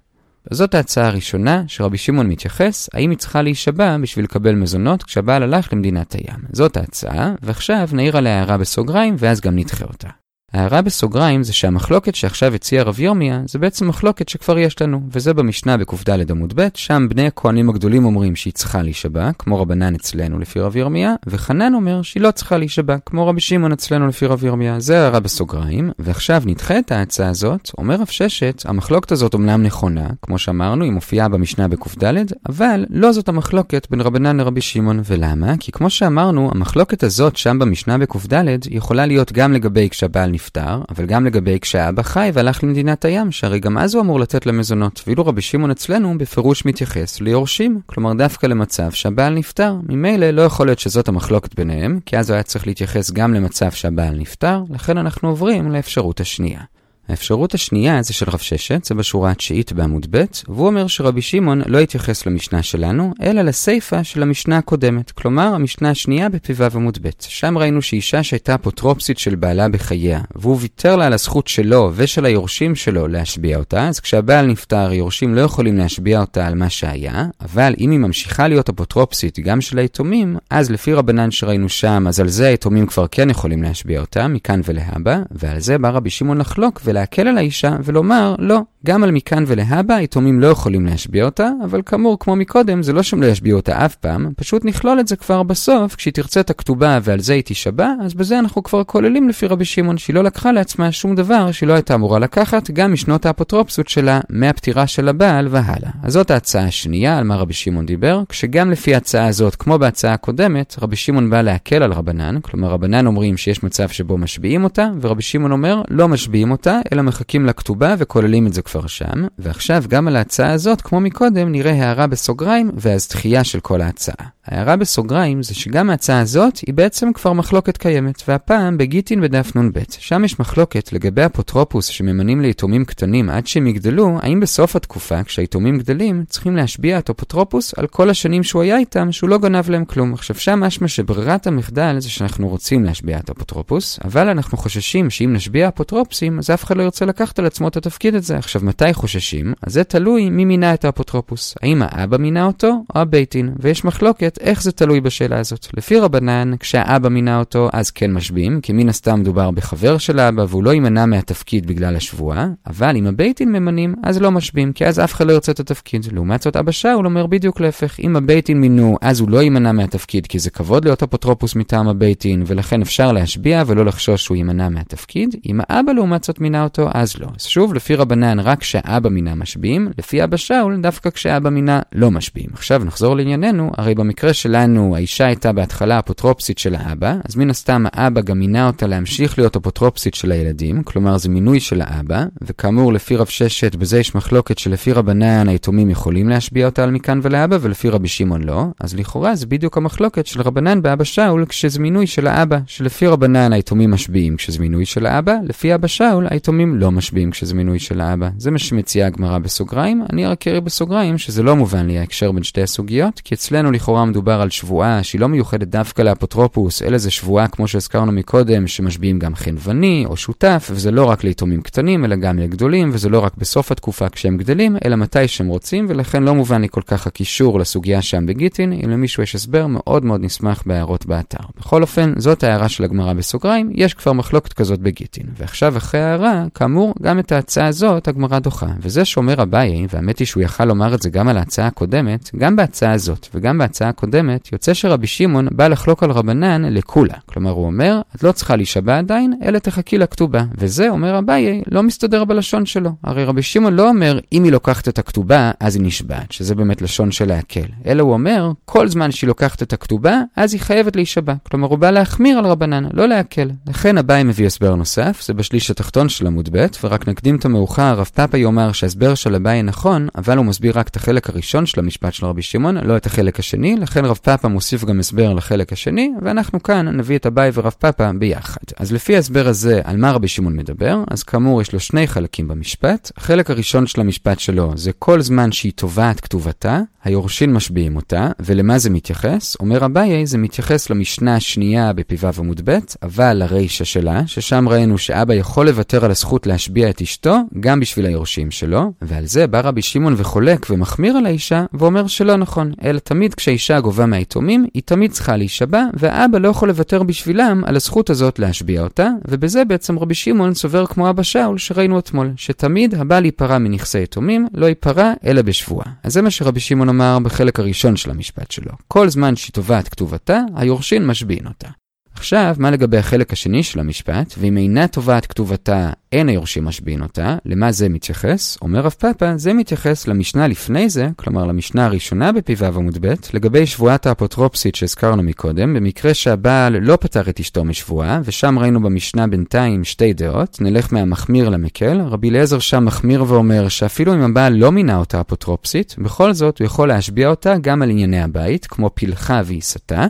זאת 0.50 0.74
ההצעה 0.74 1.06
הראשונה 1.06 1.62
שרבי 1.66 1.98
שמעון 1.98 2.28
מתייחס, 2.28 2.88
האם 2.94 3.10
היא 3.10 3.18
צריכה 3.18 3.42
להישבע 3.42 3.96
בשביל 3.98 4.24
לקבל 4.24 4.54
מזונות 4.54 5.02
כשהבעל 5.02 5.42
הלך 5.42 5.72
למדינת 5.72 6.12
הים. 6.12 6.40
זאת 6.52 6.76
ההצעה, 6.76 7.34
ועכשיו 7.42 7.88
נעיר 7.92 8.16
עליה 8.16 8.38
הערה 8.38 8.58
בסוגריים 8.58 9.16
ואז 9.18 9.40
גם 9.40 9.56
נדחה 9.56 9.84
אותה. 9.84 10.08
ההערה 10.52 10.82
בסוגריים 10.82 11.42
זה 11.42 11.52
שהמחלוקת 11.52 12.14
שעכשיו 12.14 12.54
הציע 12.54 12.82
רב 12.82 13.00
ירמיה 13.00 13.42
זה 13.46 13.58
בעצם 13.58 13.88
מחלוקת 13.88 14.28
שכבר 14.28 14.58
יש 14.58 14.82
לנו, 14.82 15.00
וזה 15.12 15.34
במשנה 15.34 15.76
בקד 15.76 16.30
עמוד 16.30 16.52
ב', 16.56 16.68
שם 16.74 17.06
בני 17.10 17.26
הכהנים 17.26 17.70
הגדולים 17.70 18.04
אומרים 18.04 18.36
שהיא 18.36 18.52
צריכה 18.52 18.82
להישבע, 18.82 19.30
כמו 19.38 19.60
רבנן 19.62 19.94
אצלנו 19.94 20.38
לפי 20.38 20.60
רב 20.60 20.76
ירמיה, 20.76 21.14
וחנן 21.26 21.74
אומר 21.74 22.02
שהיא 22.02 22.22
לא 22.22 22.30
צריכה 22.30 22.58
להישבע, 22.58 22.96
כמו 23.06 23.26
רבי 23.26 23.40
שמעון 23.40 23.72
אצלנו 23.72 24.08
לפי 24.08 24.26
רב 24.26 24.44
ירמיה. 24.44 24.80
זה 24.80 25.00
הערה 25.00 25.20
בסוגריים, 25.20 25.90
ועכשיו 25.98 26.42
נדחה 26.46 26.78
את 26.78 26.92
ההצעה 26.92 27.28
הזאת, 27.28 27.70
אומר 27.78 27.94
רב 27.94 28.06
ששת, 28.06 28.62
המחלוקת 28.66 29.12
הזאת 29.12 29.34
אומנם 29.34 29.62
נכונה, 29.62 30.06
כמו 30.22 30.38
שאמרנו, 30.38 30.84
היא 30.84 30.92
מופיעה 30.92 31.28
במשנה 31.28 31.68
בקד, 31.68 32.26
אבל 32.48 32.86
לא 32.90 33.12
זאת 33.12 33.28
המחלוקת 33.28 33.86
בין 33.90 34.00
רבנן 34.00 34.36
לרבי 34.36 34.60
שמעון, 34.60 35.00
ולמה? 35.04 35.54
כי 35.60 35.72
כמו 35.72 35.90
שאמרנו, 35.90 36.50
המחלוקת 36.54 37.02
הזאת 37.02 37.36
שם 37.36 37.58
במשנה 37.58 37.98
בקד 37.98 38.58
יכולה 38.70 39.06
להיות 39.06 39.32
גם 39.32 39.52
לגבי 39.52 39.88
כשהבעל 39.88 40.30
נפטר, 40.38 40.82
אבל 40.88 41.06
גם 41.06 41.26
לגבי 41.26 41.58
כשהאבא 41.60 42.02
חי 42.02 42.30
והלך 42.34 42.64
למדינת 42.64 43.04
הים, 43.04 43.32
שהרי 43.32 43.60
גם 43.60 43.78
אז 43.78 43.94
הוא 43.94 44.02
אמור 44.02 44.20
לתת 44.20 44.46
למזונות, 44.46 45.02
ואילו 45.06 45.26
רבי 45.26 45.40
שמעון 45.40 45.70
אצלנו 45.70 46.18
בפירוש 46.18 46.64
מתייחס 46.64 47.20
ליורשים, 47.20 47.80
כלומר 47.86 48.12
דווקא 48.12 48.46
למצב 48.46 48.90
שהבעל 48.90 49.34
נפטר. 49.34 49.74
ממילא 49.88 50.30
לא 50.30 50.42
יכול 50.42 50.66
להיות 50.66 50.78
שזאת 50.78 51.08
המחלוקת 51.08 51.54
ביניהם, 51.54 52.00
כי 52.06 52.18
אז 52.18 52.30
הוא 52.30 52.34
היה 52.34 52.42
צריך 52.42 52.66
להתייחס 52.66 53.10
גם 53.10 53.34
למצב 53.34 53.70
שהבעל 53.70 54.14
נפטר, 54.14 54.62
לכן 54.70 54.98
אנחנו 54.98 55.28
עוברים 55.28 55.72
לאפשרות 55.72 56.20
השנייה. 56.20 56.60
האפשרות 57.08 57.54
השנייה 57.54 58.02
זה 58.02 58.12
של 58.12 58.26
רב 58.30 58.38
ששת, 58.38 58.84
זה 58.84 58.94
בשורה 58.94 59.30
התשיעית 59.30 59.72
בעמוד 59.72 60.06
ב', 60.10 60.24
והוא 60.48 60.66
אומר 60.66 60.86
שרבי 60.86 61.22
שמעון 61.22 61.62
לא 61.66 61.78
התייחס 61.78 62.26
למשנה 62.26 62.62
שלנו, 62.62 63.12
אלא 63.22 63.42
לסיפא 63.42 64.02
של 64.02 64.22
המשנה 64.22 64.58
הקודמת, 64.58 65.10
כלומר 65.10 65.54
המשנה 65.54 65.90
השנייה 65.90 66.28
בפ"ו 66.28 66.64
עמוד 66.74 66.98
ב'. 67.02 67.08
שם 67.20 67.58
ראינו 67.58 67.82
שאישה 67.82 68.22
שהייתה 68.22 68.54
אפוטרופסית 68.54 69.18
של 69.18 69.34
בעלה 69.34 69.68
בחייה, 69.68 70.20
והוא 70.36 70.56
ויתר 70.60 70.96
לה 70.96 71.06
על 71.06 71.12
הזכות 71.12 71.48
שלו 71.48 71.92
ושל 71.94 72.24
היורשים 72.24 72.74
שלו 72.74 73.08
להשביע 73.08 73.58
אותה, 73.58 73.88
אז 73.88 74.00
כשהבעל 74.00 74.46
נפטר, 74.46 74.92
יורשים 74.92 75.34
לא 75.34 75.40
יכולים 75.40 75.76
להשביע 75.78 76.20
אותה 76.20 76.46
על 76.46 76.54
מה 76.54 76.70
שהיה, 76.70 77.26
אבל 77.40 77.74
אם 77.78 77.90
היא 77.90 77.98
ממשיכה 77.98 78.48
להיות 78.48 78.68
אפוטרופסית 78.68 79.38
גם 79.40 79.60
של 79.60 79.78
היתומים, 79.78 80.36
אז 80.50 80.70
לפי 80.70 80.94
רבנן 80.94 81.30
שראינו 81.30 81.68
שם, 81.68 82.04
אז 82.08 82.20
על 82.20 82.28
זה 82.28 82.46
היתומים 82.46 82.86
כבר 82.86 83.06
כן 83.10 83.30
יכולים 83.30 83.62
להשביע 83.62 84.00
אותה, 84.00 84.28
מכאן 84.28 84.60
ולהבא, 84.64 85.18
ועל 85.30 85.60
זה 85.60 85.78
בא 85.78 85.88
רבי 85.88 86.10
שמעון 86.10 86.38
לחלוק 86.38 86.80
להקל 86.98 87.28
על 87.28 87.38
האישה 87.38 87.76
ולומר, 87.84 88.34
לא, 88.38 88.60
גם 88.86 89.04
על 89.04 89.10
מכאן 89.10 89.44
ולהבא 89.46 89.94
היתומים 89.94 90.40
לא 90.40 90.46
יכולים 90.46 90.86
להשביע 90.86 91.24
אותה, 91.24 91.50
אבל 91.64 91.82
כאמור, 91.86 92.18
כמו 92.20 92.36
מקודם, 92.36 92.82
זה 92.82 92.92
לא 92.92 93.02
שהם 93.02 93.22
לא 93.22 93.26
ישביעו 93.26 93.56
אותה 93.56 93.84
אף 93.86 93.94
פעם, 93.94 94.26
פשוט 94.36 94.64
נכלול 94.64 95.00
את 95.00 95.08
זה 95.08 95.16
כבר 95.16 95.42
בסוף, 95.42 95.94
כשהיא 95.94 96.14
תרצה 96.14 96.40
את 96.40 96.50
הכתובה 96.50 96.98
ועל 97.02 97.20
זה 97.20 97.32
היא 97.32 97.42
תישבע, 97.42 97.92
אז 98.02 98.14
בזה 98.14 98.38
אנחנו 98.38 98.62
כבר 98.62 98.84
כוללים 98.84 99.28
לפי 99.28 99.46
רבי 99.46 99.64
שמעון, 99.64 99.98
שהיא 99.98 100.14
לא 100.14 100.24
לקחה 100.24 100.52
לעצמה 100.52 100.92
שום 100.92 101.14
דבר 101.14 101.52
שהיא 101.52 101.68
לא 101.68 101.72
הייתה 101.72 101.94
אמורה 101.94 102.18
לקחת, 102.18 102.70
גם 102.70 102.92
משנות 102.92 103.26
האפוטרופסות 103.26 103.88
שלה, 103.88 104.20
מהפטירה 104.30 104.86
של 104.86 105.08
הבעל 105.08 105.48
והלאה. 105.50 105.90
אז 106.02 106.12
זאת 106.12 106.30
ההצעה 106.30 106.64
השנייה 106.64 107.18
על 107.18 107.24
מה 107.24 107.36
רבי 107.36 107.54
שמעון 107.54 107.86
דיבר, 107.86 108.22
כשגם 108.28 108.70
לפי 108.70 108.94
ההצעה 108.94 109.26
הזאת, 109.26 109.54
כמו 109.54 109.78
בהצעה 109.78 110.14
הקודמת, 110.14 110.76
רבי 110.82 110.96
שמעון 110.96 111.30
בא 111.30 111.42
להקל 111.42 111.82
על 111.82 111.92
רבנן, 111.92 112.40
כלומר 112.40 112.68
רבנן 112.68 113.06
אומרים 113.06 113.36
שיש 113.36 113.62
מצב 113.62 113.88
שבו 113.88 114.18
משביעים 114.18 114.64
אותה, 114.64 114.88
ורבי 115.00 115.22
שמעון 115.22 115.52
אומר, 115.52 115.82
לא 115.88 116.08
משביעים 116.08 116.50
אותה, 116.50 116.80
אלא 116.92 117.02
מחכים 117.02 117.46
לכתובה 117.46 117.94
וכוללים 117.98 118.46
את 118.46 118.52
זה 118.52 118.62
כבר 118.68 118.86
שם. 118.86 119.26
ועכשיו 119.38 119.84
גם 119.88 120.08
על 120.08 120.16
ההצעה 120.16 120.52
הזאת, 120.52 120.80
כמו 120.80 121.00
מקודם, 121.00 121.52
נראה 121.52 121.72
הערה 121.72 122.06
בסוגריים 122.06 122.70
ואז 122.74 123.08
דחייה 123.08 123.44
של 123.44 123.60
כל 123.60 123.80
ההצעה. 123.80 124.26
ההערה 124.46 124.76
בסוגריים 124.76 125.42
זה 125.42 125.54
שגם 125.54 125.90
ההצעה 125.90 126.20
הזאת 126.20 126.58
היא 126.58 126.74
בעצם 126.74 127.12
כבר 127.12 127.32
מחלוקת 127.32 127.76
קיימת, 127.76 128.22
והפעם 128.28 128.78
בגיטין 128.78 129.20
בדף 129.20 129.56
נ"ב. 129.56 129.78
שם 129.98 130.24
יש 130.24 130.40
מחלוקת 130.40 130.92
לגבי 130.92 131.26
אפוטרופוס 131.26 131.86
שממנים 131.86 132.40
ליתומים 132.40 132.84
קטנים 132.84 133.30
עד 133.30 133.46
שהם 133.46 133.66
יגדלו, 133.66 134.18
האם 134.22 134.40
בסוף 134.40 134.76
התקופה, 134.76 135.24
כשהיתומים 135.24 135.78
גדלים, 135.78 136.24
צריכים 136.28 136.56
להשביע 136.56 136.98
את 136.98 137.10
אפוטרופוס 137.10 137.74
על 137.76 137.86
כל 137.86 138.10
השנים 138.10 138.42
שהוא 138.42 138.62
היה 138.62 138.78
איתם, 138.78 139.12
שהוא 139.12 139.30
לא 139.30 139.38
גנב 139.38 139.70
להם 139.70 139.84
כלום. 139.84 140.14
עכשיו 140.14 140.36
שם 140.36 140.60
משמע 140.60 140.88
שברירת 140.88 141.46
המחדל 141.46 141.96
זה 141.98 142.10
שאנחנו 142.10 142.48
רוצים 142.48 142.84
להשביע 142.84 143.18
את 143.18 143.30
אפוטרופוס, 143.30 143.98
אבל 144.04 144.28
אנחנו 144.28 144.58
חוששים 144.58 145.10
שאם 145.10 145.32
נשביע 145.32 145.68
אפוטרופסים, 145.68 146.38
אז 146.38 146.50
אף 146.50 146.64
אחד 146.64 146.76
לא 146.76 146.82
ירצה 146.82 147.04
לקחת 147.04 147.38
על 147.38 147.46
עצמו 147.46 147.68
את 147.68 147.76
התפקיד 147.76 148.14
הזה. 148.14 148.38
עכשיו, 148.38 148.57
מתי 148.64 148.94
חוששים? 148.94 149.54
אז 149.62 149.72
זה 149.72 149.84
תלוי 149.84 150.30
מי 150.30 150.44
מינה 150.44 150.74
את 150.74 150.84
האפוטרופוס. 150.84 151.54
האם 151.62 151.82
האבא 151.82 152.16
מינה 152.16 152.44
אותו 152.44 152.84
או 152.94 153.00
הבית 153.00 153.32
דין? 153.32 153.54
ויש 153.60 153.84
מחלוקת 153.84 154.38
איך 154.40 154.62
זה 154.62 154.72
תלוי 154.72 155.00
בשאלה 155.00 155.38
הזאת. 155.38 155.66
לפי 155.76 155.98
רבנן, 155.98 156.56
כשהאבא 156.60 157.08
מינה 157.08 157.38
אותו, 157.38 157.68
אז 157.72 157.90
כן 157.90 158.12
משביעים, 158.12 158.60
כי 158.60 158.72
מן 158.72 158.88
הסתם 158.88 159.20
מדובר 159.20 159.50
בחבר 159.50 159.98
של 159.98 160.18
האבא 160.18 160.44
והוא 160.48 160.64
לא 160.64 160.70
יימנע 160.70 161.06
מהתפקיד 161.06 161.66
בגלל 161.66 161.96
השבועה, 161.96 162.48
אבל 162.66 162.96
אם 162.96 163.06
הבית 163.06 163.38
דין 163.38 163.52
ממנים, 163.52 163.94
אז 164.02 164.20
לא 164.20 164.30
משביעים, 164.30 164.72
כי 164.72 164.86
אז 164.86 164.98
אף 164.98 165.14
אחד 165.14 165.26
לא 165.26 165.32
ירצה 165.32 165.52
את 165.52 165.60
התפקיד. 165.60 166.06
לעומת 166.12 166.42
זאת, 166.42 166.56
אבא 166.56 166.72
שאול 166.72 167.06
אומר 167.06 167.26
בדיוק 167.26 167.60
להפך, 167.60 168.00
אם 168.00 168.16
הבית 168.16 168.46
דין 168.46 168.60
מינו, 168.60 168.96
אז 169.00 169.20
הוא 169.20 169.30
לא 169.30 169.42
יימנע 169.42 169.72
מהתפקיד, 169.72 170.26
כי 170.26 170.38
זה 170.38 170.50
כבוד 170.50 170.84
להיות 170.84 171.02
אפוטרופוס 171.02 171.56
מטעם 171.56 171.88
הבית 171.88 172.22
דין, 172.22 172.42
ולכן 172.46 172.82
אפשר 172.82 173.12
להשביע 173.12 173.62
ולא 173.66 173.84
לחשוש 173.84 174.24
שהוא 174.24 174.36
יימנע 174.36 174.68
מהתפקיד. 174.68 175.36
אם 175.46 175.60
האבא 175.62 175.92
לעומת 175.92 176.24
זאת 176.24 176.40
מינה 176.40 176.64
אותו, 176.64 176.88
אז 176.94 177.18
לא. 177.18 177.26
אז 177.38 177.44
שוב, 177.46 177.74
לפי 177.74 177.94
רבנן, 177.94 178.40
רק 178.48 178.60
כשאבא 178.60 179.08
מינה 179.08 179.34
משביעים, 179.34 179.88
לפי 179.98 180.24
אבא 180.24 180.36
שאול, 180.36 180.80
דווקא 180.80 181.10
כשאבא 181.10 181.50
מינה 181.50 181.80
לא 181.92 182.10
משביעים. 182.10 182.50
עכשיו 182.52 182.84
נחזור 182.84 183.16
לענייננו, 183.16 183.70
הרי 183.76 183.94
במקרה 183.94 184.32
שלנו 184.32 184.96
האישה 184.96 185.26
הייתה 185.26 185.52
בהתחלה 185.52 185.98
אפוטרופסית 185.98 186.58
של 186.58 186.74
האבא, 186.74 187.14
אז 187.28 187.36
מן 187.36 187.50
הסתם 187.50 187.84
האבא 187.92 188.20
גם 188.20 188.38
מינה 188.38 188.66
אותה 188.66 188.86
להמשיך 188.86 189.38
להיות 189.38 189.56
אפוטרופסית 189.56 190.14
של 190.14 190.32
הילדים, 190.32 190.82
כלומר 190.82 191.18
זה 191.18 191.28
מינוי 191.28 191.60
של 191.60 191.80
האבא, 191.80 192.24
וכאמור 192.42 192.92
לפי 192.92 193.16
רב 193.16 193.26
ששת 193.26 193.74
בזה 193.74 193.98
יש 193.98 194.14
מחלוקת 194.14 194.58
שלפי 194.58 194.92
רבנן 194.92 195.48
היתומים 195.48 195.90
יכולים 195.90 196.28
להשביע 196.28 196.66
אותה 196.66 196.84
על 196.84 196.90
מכאן 196.90 197.20
ולאבא 197.22 197.58
ולפי 197.60 197.88
רבי 197.88 198.08
שמעון 198.08 198.42
לא, 198.42 198.64
אז 198.80 198.94
לכאורה 198.94 199.34
זה 199.34 199.46
בדיוק 199.46 199.76
המחלוקת 199.76 200.26
של 200.26 200.40
רבנן 200.40 200.82
באבא 200.82 201.04
שאול 201.04 201.44
כשזה 201.48 201.80
מינוי 201.80 202.06
של 202.06 202.26
האבא, 202.26 202.58
שלפי 202.66 203.06
רבנן 203.06 203.52
היתומים 203.52 203.90
משביעים 203.90 204.36
כשזה 204.36 204.60
מינוי 204.60 204.84
של 204.84 205.06
האבא, 205.06 205.34
לפי 205.44 205.74
אבא 205.74 205.86
שאול 205.86 206.26
היתומים 206.30 206.76
לא 206.76 206.92
משביעים 206.92 207.30
כשזה 207.30 207.54
מינוי 207.54 207.78
של 207.78 208.00
האבא. 208.00 208.28
זה 208.40 208.50
מה 208.50 208.58
שמציעה 208.58 209.06
הגמרא 209.06 209.38
בסוגריים, 209.38 210.02
אני 210.12 210.26
רק 210.26 210.48
אראה 210.48 210.60
בסוגריים 210.60 211.18
שזה 211.18 211.42
לא 211.42 211.56
מובן 211.56 211.86
לי 211.86 211.98
ההקשר 211.98 212.32
בין 212.32 212.42
שתי 212.42 212.62
הסוגיות, 212.62 213.20
כי 213.24 213.34
אצלנו 213.34 213.70
לכאורה 213.70 214.04
מדובר 214.04 214.40
על 214.40 214.50
שבועה 214.50 215.02
שהיא 215.02 215.20
לא 215.20 215.28
מיוחדת 215.28 215.68
דווקא 215.68 216.02
לאפוטרופוס, 216.02 216.82
אלא 216.82 216.98
זה 216.98 217.10
שבועה 217.10 217.48
כמו 217.48 217.68
שהזכרנו 217.68 218.12
מקודם, 218.12 218.66
שמשביעים 218.66 219.18
גם 219.18 219.34
חנווני 219.34 220.04
או 220.06 220.16
שותף, 220.16 220.70
וזה 220.72 220.90
לא 220.90 221.04
רק 221.04 221.24
ליתומים 221.24 221.62
קטנים, 221.62 222.04
אלא 222.04 222.16
גם 222.16 222.38
לגדולים, 222.38 222.90
וזה 222.92 223.08
לא 223.08 223.24
רק 223.24 223.32
בסוף 223.38 223.72
התקופה 223.72 224.08
כשהם 224.08 224.36
גדלים, 224.36 224.76
אלא 224.84 224.96
מתי 224.96 225.28
שהם 225.28 225.48
רוצים, 225.48 225.86
ולכן 225.88 226.22
לא 226.22 226.34
מובן 226.34 226.60
לי 226.60 226.68
כל 226.70 226.82
כך 226.86 227.06
הקישור 227.06 227.58
לסוגיה 227.60 228.02
שם 228.02 228.26
בגיטין, 228.26 228.72
אם 228.72 228.90
למישהו 228.90 229.22
יש 229.22 229.34
הסבר 229.34 229.66
מאוד 229.66 230.04
מאוד 230.04 230.20
נשמח 230.20 230.62
בהערות 230.66 231.06
באתר. 231.06 231.44
בכל 231.58 231.82
אופן, 231.82 232.12
זאת 232.16 232.44
ההערה 232.44 232.68
של 232.68 232.84
הגמרא 232.84 233.12
בסוגריים, 233.12 233.70
יש 233.74 233.94
כבר 233.94 234.12
מחלוקת 234.12 234.52
כזאת 234.52 234.80
בגיטין. 234.80 235.26
ועכשיו 235.38 235.76
אחרי 235.76 236.00
ההערה, 236.00 236.44
כאמור, 236.54 236.94
גם 237.02 237.18
את 237.18 237.32
ההצעה 237.32 237.66
הזאת 237.66 238.08
הגמרא 238.08 238.27
הגמרא 238.28 238.38
דוחה. 238.38 238.66
וזה 238.80 239.04
שאומר 239.04 239.42
אביי, 239.42 239.86
והאמת 239.92 240.18
היא 240.18 240.26
שהוא 240.26 240.42
יכל 240.42 240.64
לומר 240.64 240.94
את 240.94 241.02
זה 241.02 241.10
גם 241.10 241.28
על 241.28 241.36
ההצעה 241.38 241.66
הקודמת, 241.66 242.30
גם 242.36 242.56
בהצעה 242.56 242.92
הזאת 242.92 243.28
וגם 243.34 243.58
בהצעה 243.58 243.88
הקודמת, 243.88 244.52
יוצא 244.52 244.74
שרבי 244.74 245.06
שמעון 245.06 245.48
בא 245.52 245.68
לחלוק 245.68 246.02
על 246.02 246.10
רבנן 246.10 246.64
לקולה. 246.64 247.14
כלומר, 247.26 247.50
הוא 247.50 247.66
אומר, 247.66 248.00
את 248.16 248.22
לא 248.22 248.32
צריכה 248.32 248.56
להישבע 248.56 248.98
עדיין, 248.98 249.34
אלא 249.44 249.58
תחכי 249.58 249.98
לכתובה. 249.98 250.44
וזה, 250.58 250.88
אומר 250.90 251.18
אביי, 251.18 251.62
לא 251.70 251.82
מסתדר 251.82 252.24
בלשון 252.24 252.66
שלו. 252.66 252.90
הרי 253.04 253.24
רבי 253.24 253.42
שמעון 253.42 253.74
לא 253.74 253.88
אומר, 253.88 254.18
אם 254.32 254.44
היא 254.44 254.52
לוקחת 254.52 254.88
את 254.88 254.98
הכתובה, 254.98 255.50
אז 255.60 255.76
היא 255.76 255.82
נשבעת, 255.84 256.32
שזה 256.32 256.54
באמת 256.54 256.82
לשון 256.82 257.10
של 257.10 257.28
להקל. 257.28 257.66
אלא 257.86 258.02
הוא 258.02 258.12
אומר, 258.12 258.52
כל 258.64 258.88
זמן 258.88 259.10
שהיא 259.10 259.28
לוקחת 259.28 259.62
את 259.62 259.72
הכתובה, 259.72 260.20
אז 260.36 260.54
היא 260.54 260.60
חייבת 260.60 260.96
להישבע. 260.96 261.34
כלומר, 261.50 261.68
הוא 261.68 261.78
בא 261.78 261.90
להחמיר 261.90 262.38
על 262.38 262.46
רבנן, 262.46 262.84
לא 262.92 263.08
להקל. 263.08 263.50
לכן 263.66 263.98
אביי 263.98 264.24
מביא 264.24 264.46
הסבר 264.46 264.74
נוסף, 264.74 265.22
זה 265.26 265.34
בשליש 265.34 265.70
התחתון 265.70 266.08
של 266.08 266.26
עמוד 266.26 266.48
ב', 266.52 266.66
ורק 266.82 267.08
נקדים 267.08 267.36
את 267.36 267.44
המאוחר, 267.44 267.98
רב 267.98 268.10
פאפה 268.18 268.38
יאמר 268.38 268.72
שההסבר 268.72 269.14
של 269.14 269.34
אביי 269.34 269.62
נכון, 269.62 270.08
אבל 270.14 270.36
הוא 270.36 270.46
מסביר 270.46 270.78
רק 270.78 270.88
את 270.88 270.96
החלק 270.96 271.30
הראשון 271.30 271.66
של 271.66 271.80
המשפט 271.80 272.12
של 272.12 272.26
רבי 272.26 272.42
שמעון, 272.42 272.76
לא 272.76 272.96
את 272.96 273.06
החלק 273.06 273.38
השני, 273.38 273.76
לכן 273.76 274.04
רב 274.04 274.16
פאפה 274.22 274.48
מוסיף 274.48 274.84
גם 274.84 275.00
הסבר 275.00 275.32
לחלק 275.32 275.72
השני, 275.72 276.12
ואנחנו 276.22 276.62
כאן 276.62 276.88
נביא 276.88 277.16
את 277.16 277.26
אביי 277.26 277.50
ורב 277.54 277.74
פאפה 277.78 278.12
ביחד. 278.12 278.60
אז 278.76 278.92
לפי 278.92 279.16
ההסבר 279.16 279.48
הזה, 279.48 279.80
על 279.84 279.96
מה 279.96 280.12
רבי 280.12 280.28
שמעון 280.28 280.56
מדבר, 280.56 281.02
אז 281.10 281.22
כאמור 281.22 281.62
יש 281.62 281.72
לו 281.72 281.80
שני 281.80 282.06
חלקים 282.06 282.48
במשפט. 282.48 283.10
החלק 283.16 283.50
הראשון 283.50 283.86
של 283.86 284.00
המשפט 284.00 284.38
שלו 284.38 284.72
זה 284.76 284.92
כל 284.98 285.20
זמן 285.20 285.52
שהיא 285.52 285.72
תובעת 285.76 286.20
כתובתה, 286.20 286.80
היורשים 287.04 287.54
משביעים 287.54 287.96
אותה, 287.96 288.30
ולמה 288.40 288.78
זה 288.78 288.90
מתייחס? 288.90 289.56
אומר 289.60 289.84
אביי, 289.84 290.26
זה 290.26 290.38
מתייחס 290.38 290.90
למשנה 290.90 291.36
השנייה 291.36 291.92
בפ"ו 291.92 292.28
עמוד 292.38 292.60
ב', 292.64 292.78
אבל 293.02 293.32
לרישה 293.32 293.84
שלה, 293.84 294.22
ששם 294.26 294.68
ראינו 294.68 294.98
שאבא 294.98 295.34
יכול 295.34 295.66
לוותר 295.66 296.04
על 296.04 296.10
הזכות 296.10 296.46
להשביע 296.46 296.90
את 296.90 297.02
אשתו, 297.02 297.36
גם 297.60 297.80
בשביל 297.80 298.07
היורשים 298.08 298.50
שלו, 298.50 298.92
ועל 299.02 299.26
זה 299.26 299.46
בא 299.46 299.60
רבי 299.64 299.82
שמעון 299.82 300.14
וחולק 300.16 300.66
ומחמיר 300.70 301.16
על 301.16 301.26
האישה, 301.26 301.64
ואומר 301.72 302.06
שלא 302.06 302.36
נכון, 302.36 302.72
אלא 302.84 302.98
תמיד 302.98 303.34
כשהאישה 303.34 303.80
גובה 303.80 304.06
מהיתומים, 304.06 304.66
היא 304.74 304.82
תמיד 304.84 305.12
צריכה 305.12 305.36
להישבע, 305.36 305.84
והאבא 305.94 306.38
לא 306.38 306.48
יכול 306.48 306.68
לוותר 306.68 307.02
בשבילם 307.02 307.62
על 307.66 307.76
הזכות 307.76 308.10
הזאת 308.10 308.38
להשביע 308.38 308.82
אותה, 308.82 309.08
ובזה 309.28 309.64
בעצם 309.64 309.98
רבי 309.98 310.14
שמעון 310.14 310.54
סובר 310.54 310.86
כמו 310.86 311.10
אבא 311.10 311.22
שאול 311.22 311.58
שראינו 311.58 311.98
אתמול, 311.98 312.32
שתמיד 312.36 312.94
הבא 312.94 313.20
להיפרע 313.20 313.58
מנכסי 313.58 314.02
יתומים, 314.02 314.46
לא 314.54 314.66
ייפרע 314.66 315.12
אלא 315.26 315.42
בשבועה. 315.42 315.86
אז 316.02 316.12
זה 316.12 316.22
מה 316.22 316.30
שרבי 316.30 316.60
שמעון 316.60 316.88
אמר 316.88 317.18
בחלק 317.22 317.60
הראשון 317.60 317.96
של 317.96 318.10
המשפט 318.10 318.50
שלו. 318.50 318.72
כל 318.88 319.08
זמן 319.08 319.36
שהיא 319.36 319.52
תובעת 319.52 319.88
כתובתה, 319.88 320.40
היורשין 320.56 321.06
משביעין 321.06 321.46
אותה. 321.46 321.68
עכשיו, 322.18 322.56
מה 322.58 322.70
לגבי 322.70 322.98
החלק 322.98 323.32
השני 323.32 323.62
של 323.62 323.80
המשפט? 323.80 324.34
ואם 324.38 324.56
אינה 324.56 324.86
תובעת 324.88 325.26
כתובתה, 325.26 325.90
אין 326.12 326.28
היורשים 326.28 326.64
משביעין 326.64 327.02
אותה, 327.02 327.36
למה 327.44 327.72
זה 327.72 327.88
מתייחס? 327.88 328.58
אומר 328.62 328.80
רב 328.80 328.94
פאפה, 328.98 329.36
זה 329.36 329.52
מתייחס 329.52 330.08
למשנה 330.08 330.48
לפני 330.48 330.88
זה, 330.88 331.08
כלומר 331.16 331.46
למשנה 331.46 331.86
הראשונה 331.86 332.32
בפ"ו 332.32 332.64
עמוד 332.64 332.98
ב', 333.00 333.14
לגבי 333.34 333.66
שבועת 333.66 334.06
האפוטרופסית 334.06 334.74
שהזכרנו 334.74 335.22
מקודם, 335.22 335.74
במקרה 335.74 336.14
שהבעל 336.14 336.76
לא 336.78 336.96
פתר 336.96 337.30
את 337.30 337.40
אשתו 337.40 337.64
משבועה, 337.64 338.20
ושם 338.24 338.58
ראינו 338.58 338.82
במשנה 338.82 339.26
בינתיים 339.26 339.84
שתי 339.84 340.12
דעות, 340.12 340.58
נלך 340.60 340.92
מהמחמיר 340.92 341.48
למקל, 341.48 342.00
רבי 342.00 342.30
אליעזר 342.30 342.58
שם 342.58 342.84
מחמיר 342.84 343.24
ואומר 343.28 343.68
שאפילו 343.68 344.14
אם 344.14 344.20
הבעל 344.20 344.52
לא 344.52 344.72
מינה 344.72 344.96
אותה 344.96 345.20
אפוטרופסית, 345.20 345.96
בכל 345.98 346.32
זאת 346.32 346.58
הוא 346.58 346.64
יכול 346.64 346.88
להשביע 346.88 347.28
אותה 347.28 347.54
גם 347.60 347.82
על 347.82 347.90
ענייני 347.90 348.20
הבית, 348.20 348.66
כמו 348.66 348.90
פלחה 348.94 349.42
ועיסתה. 349.44 350.06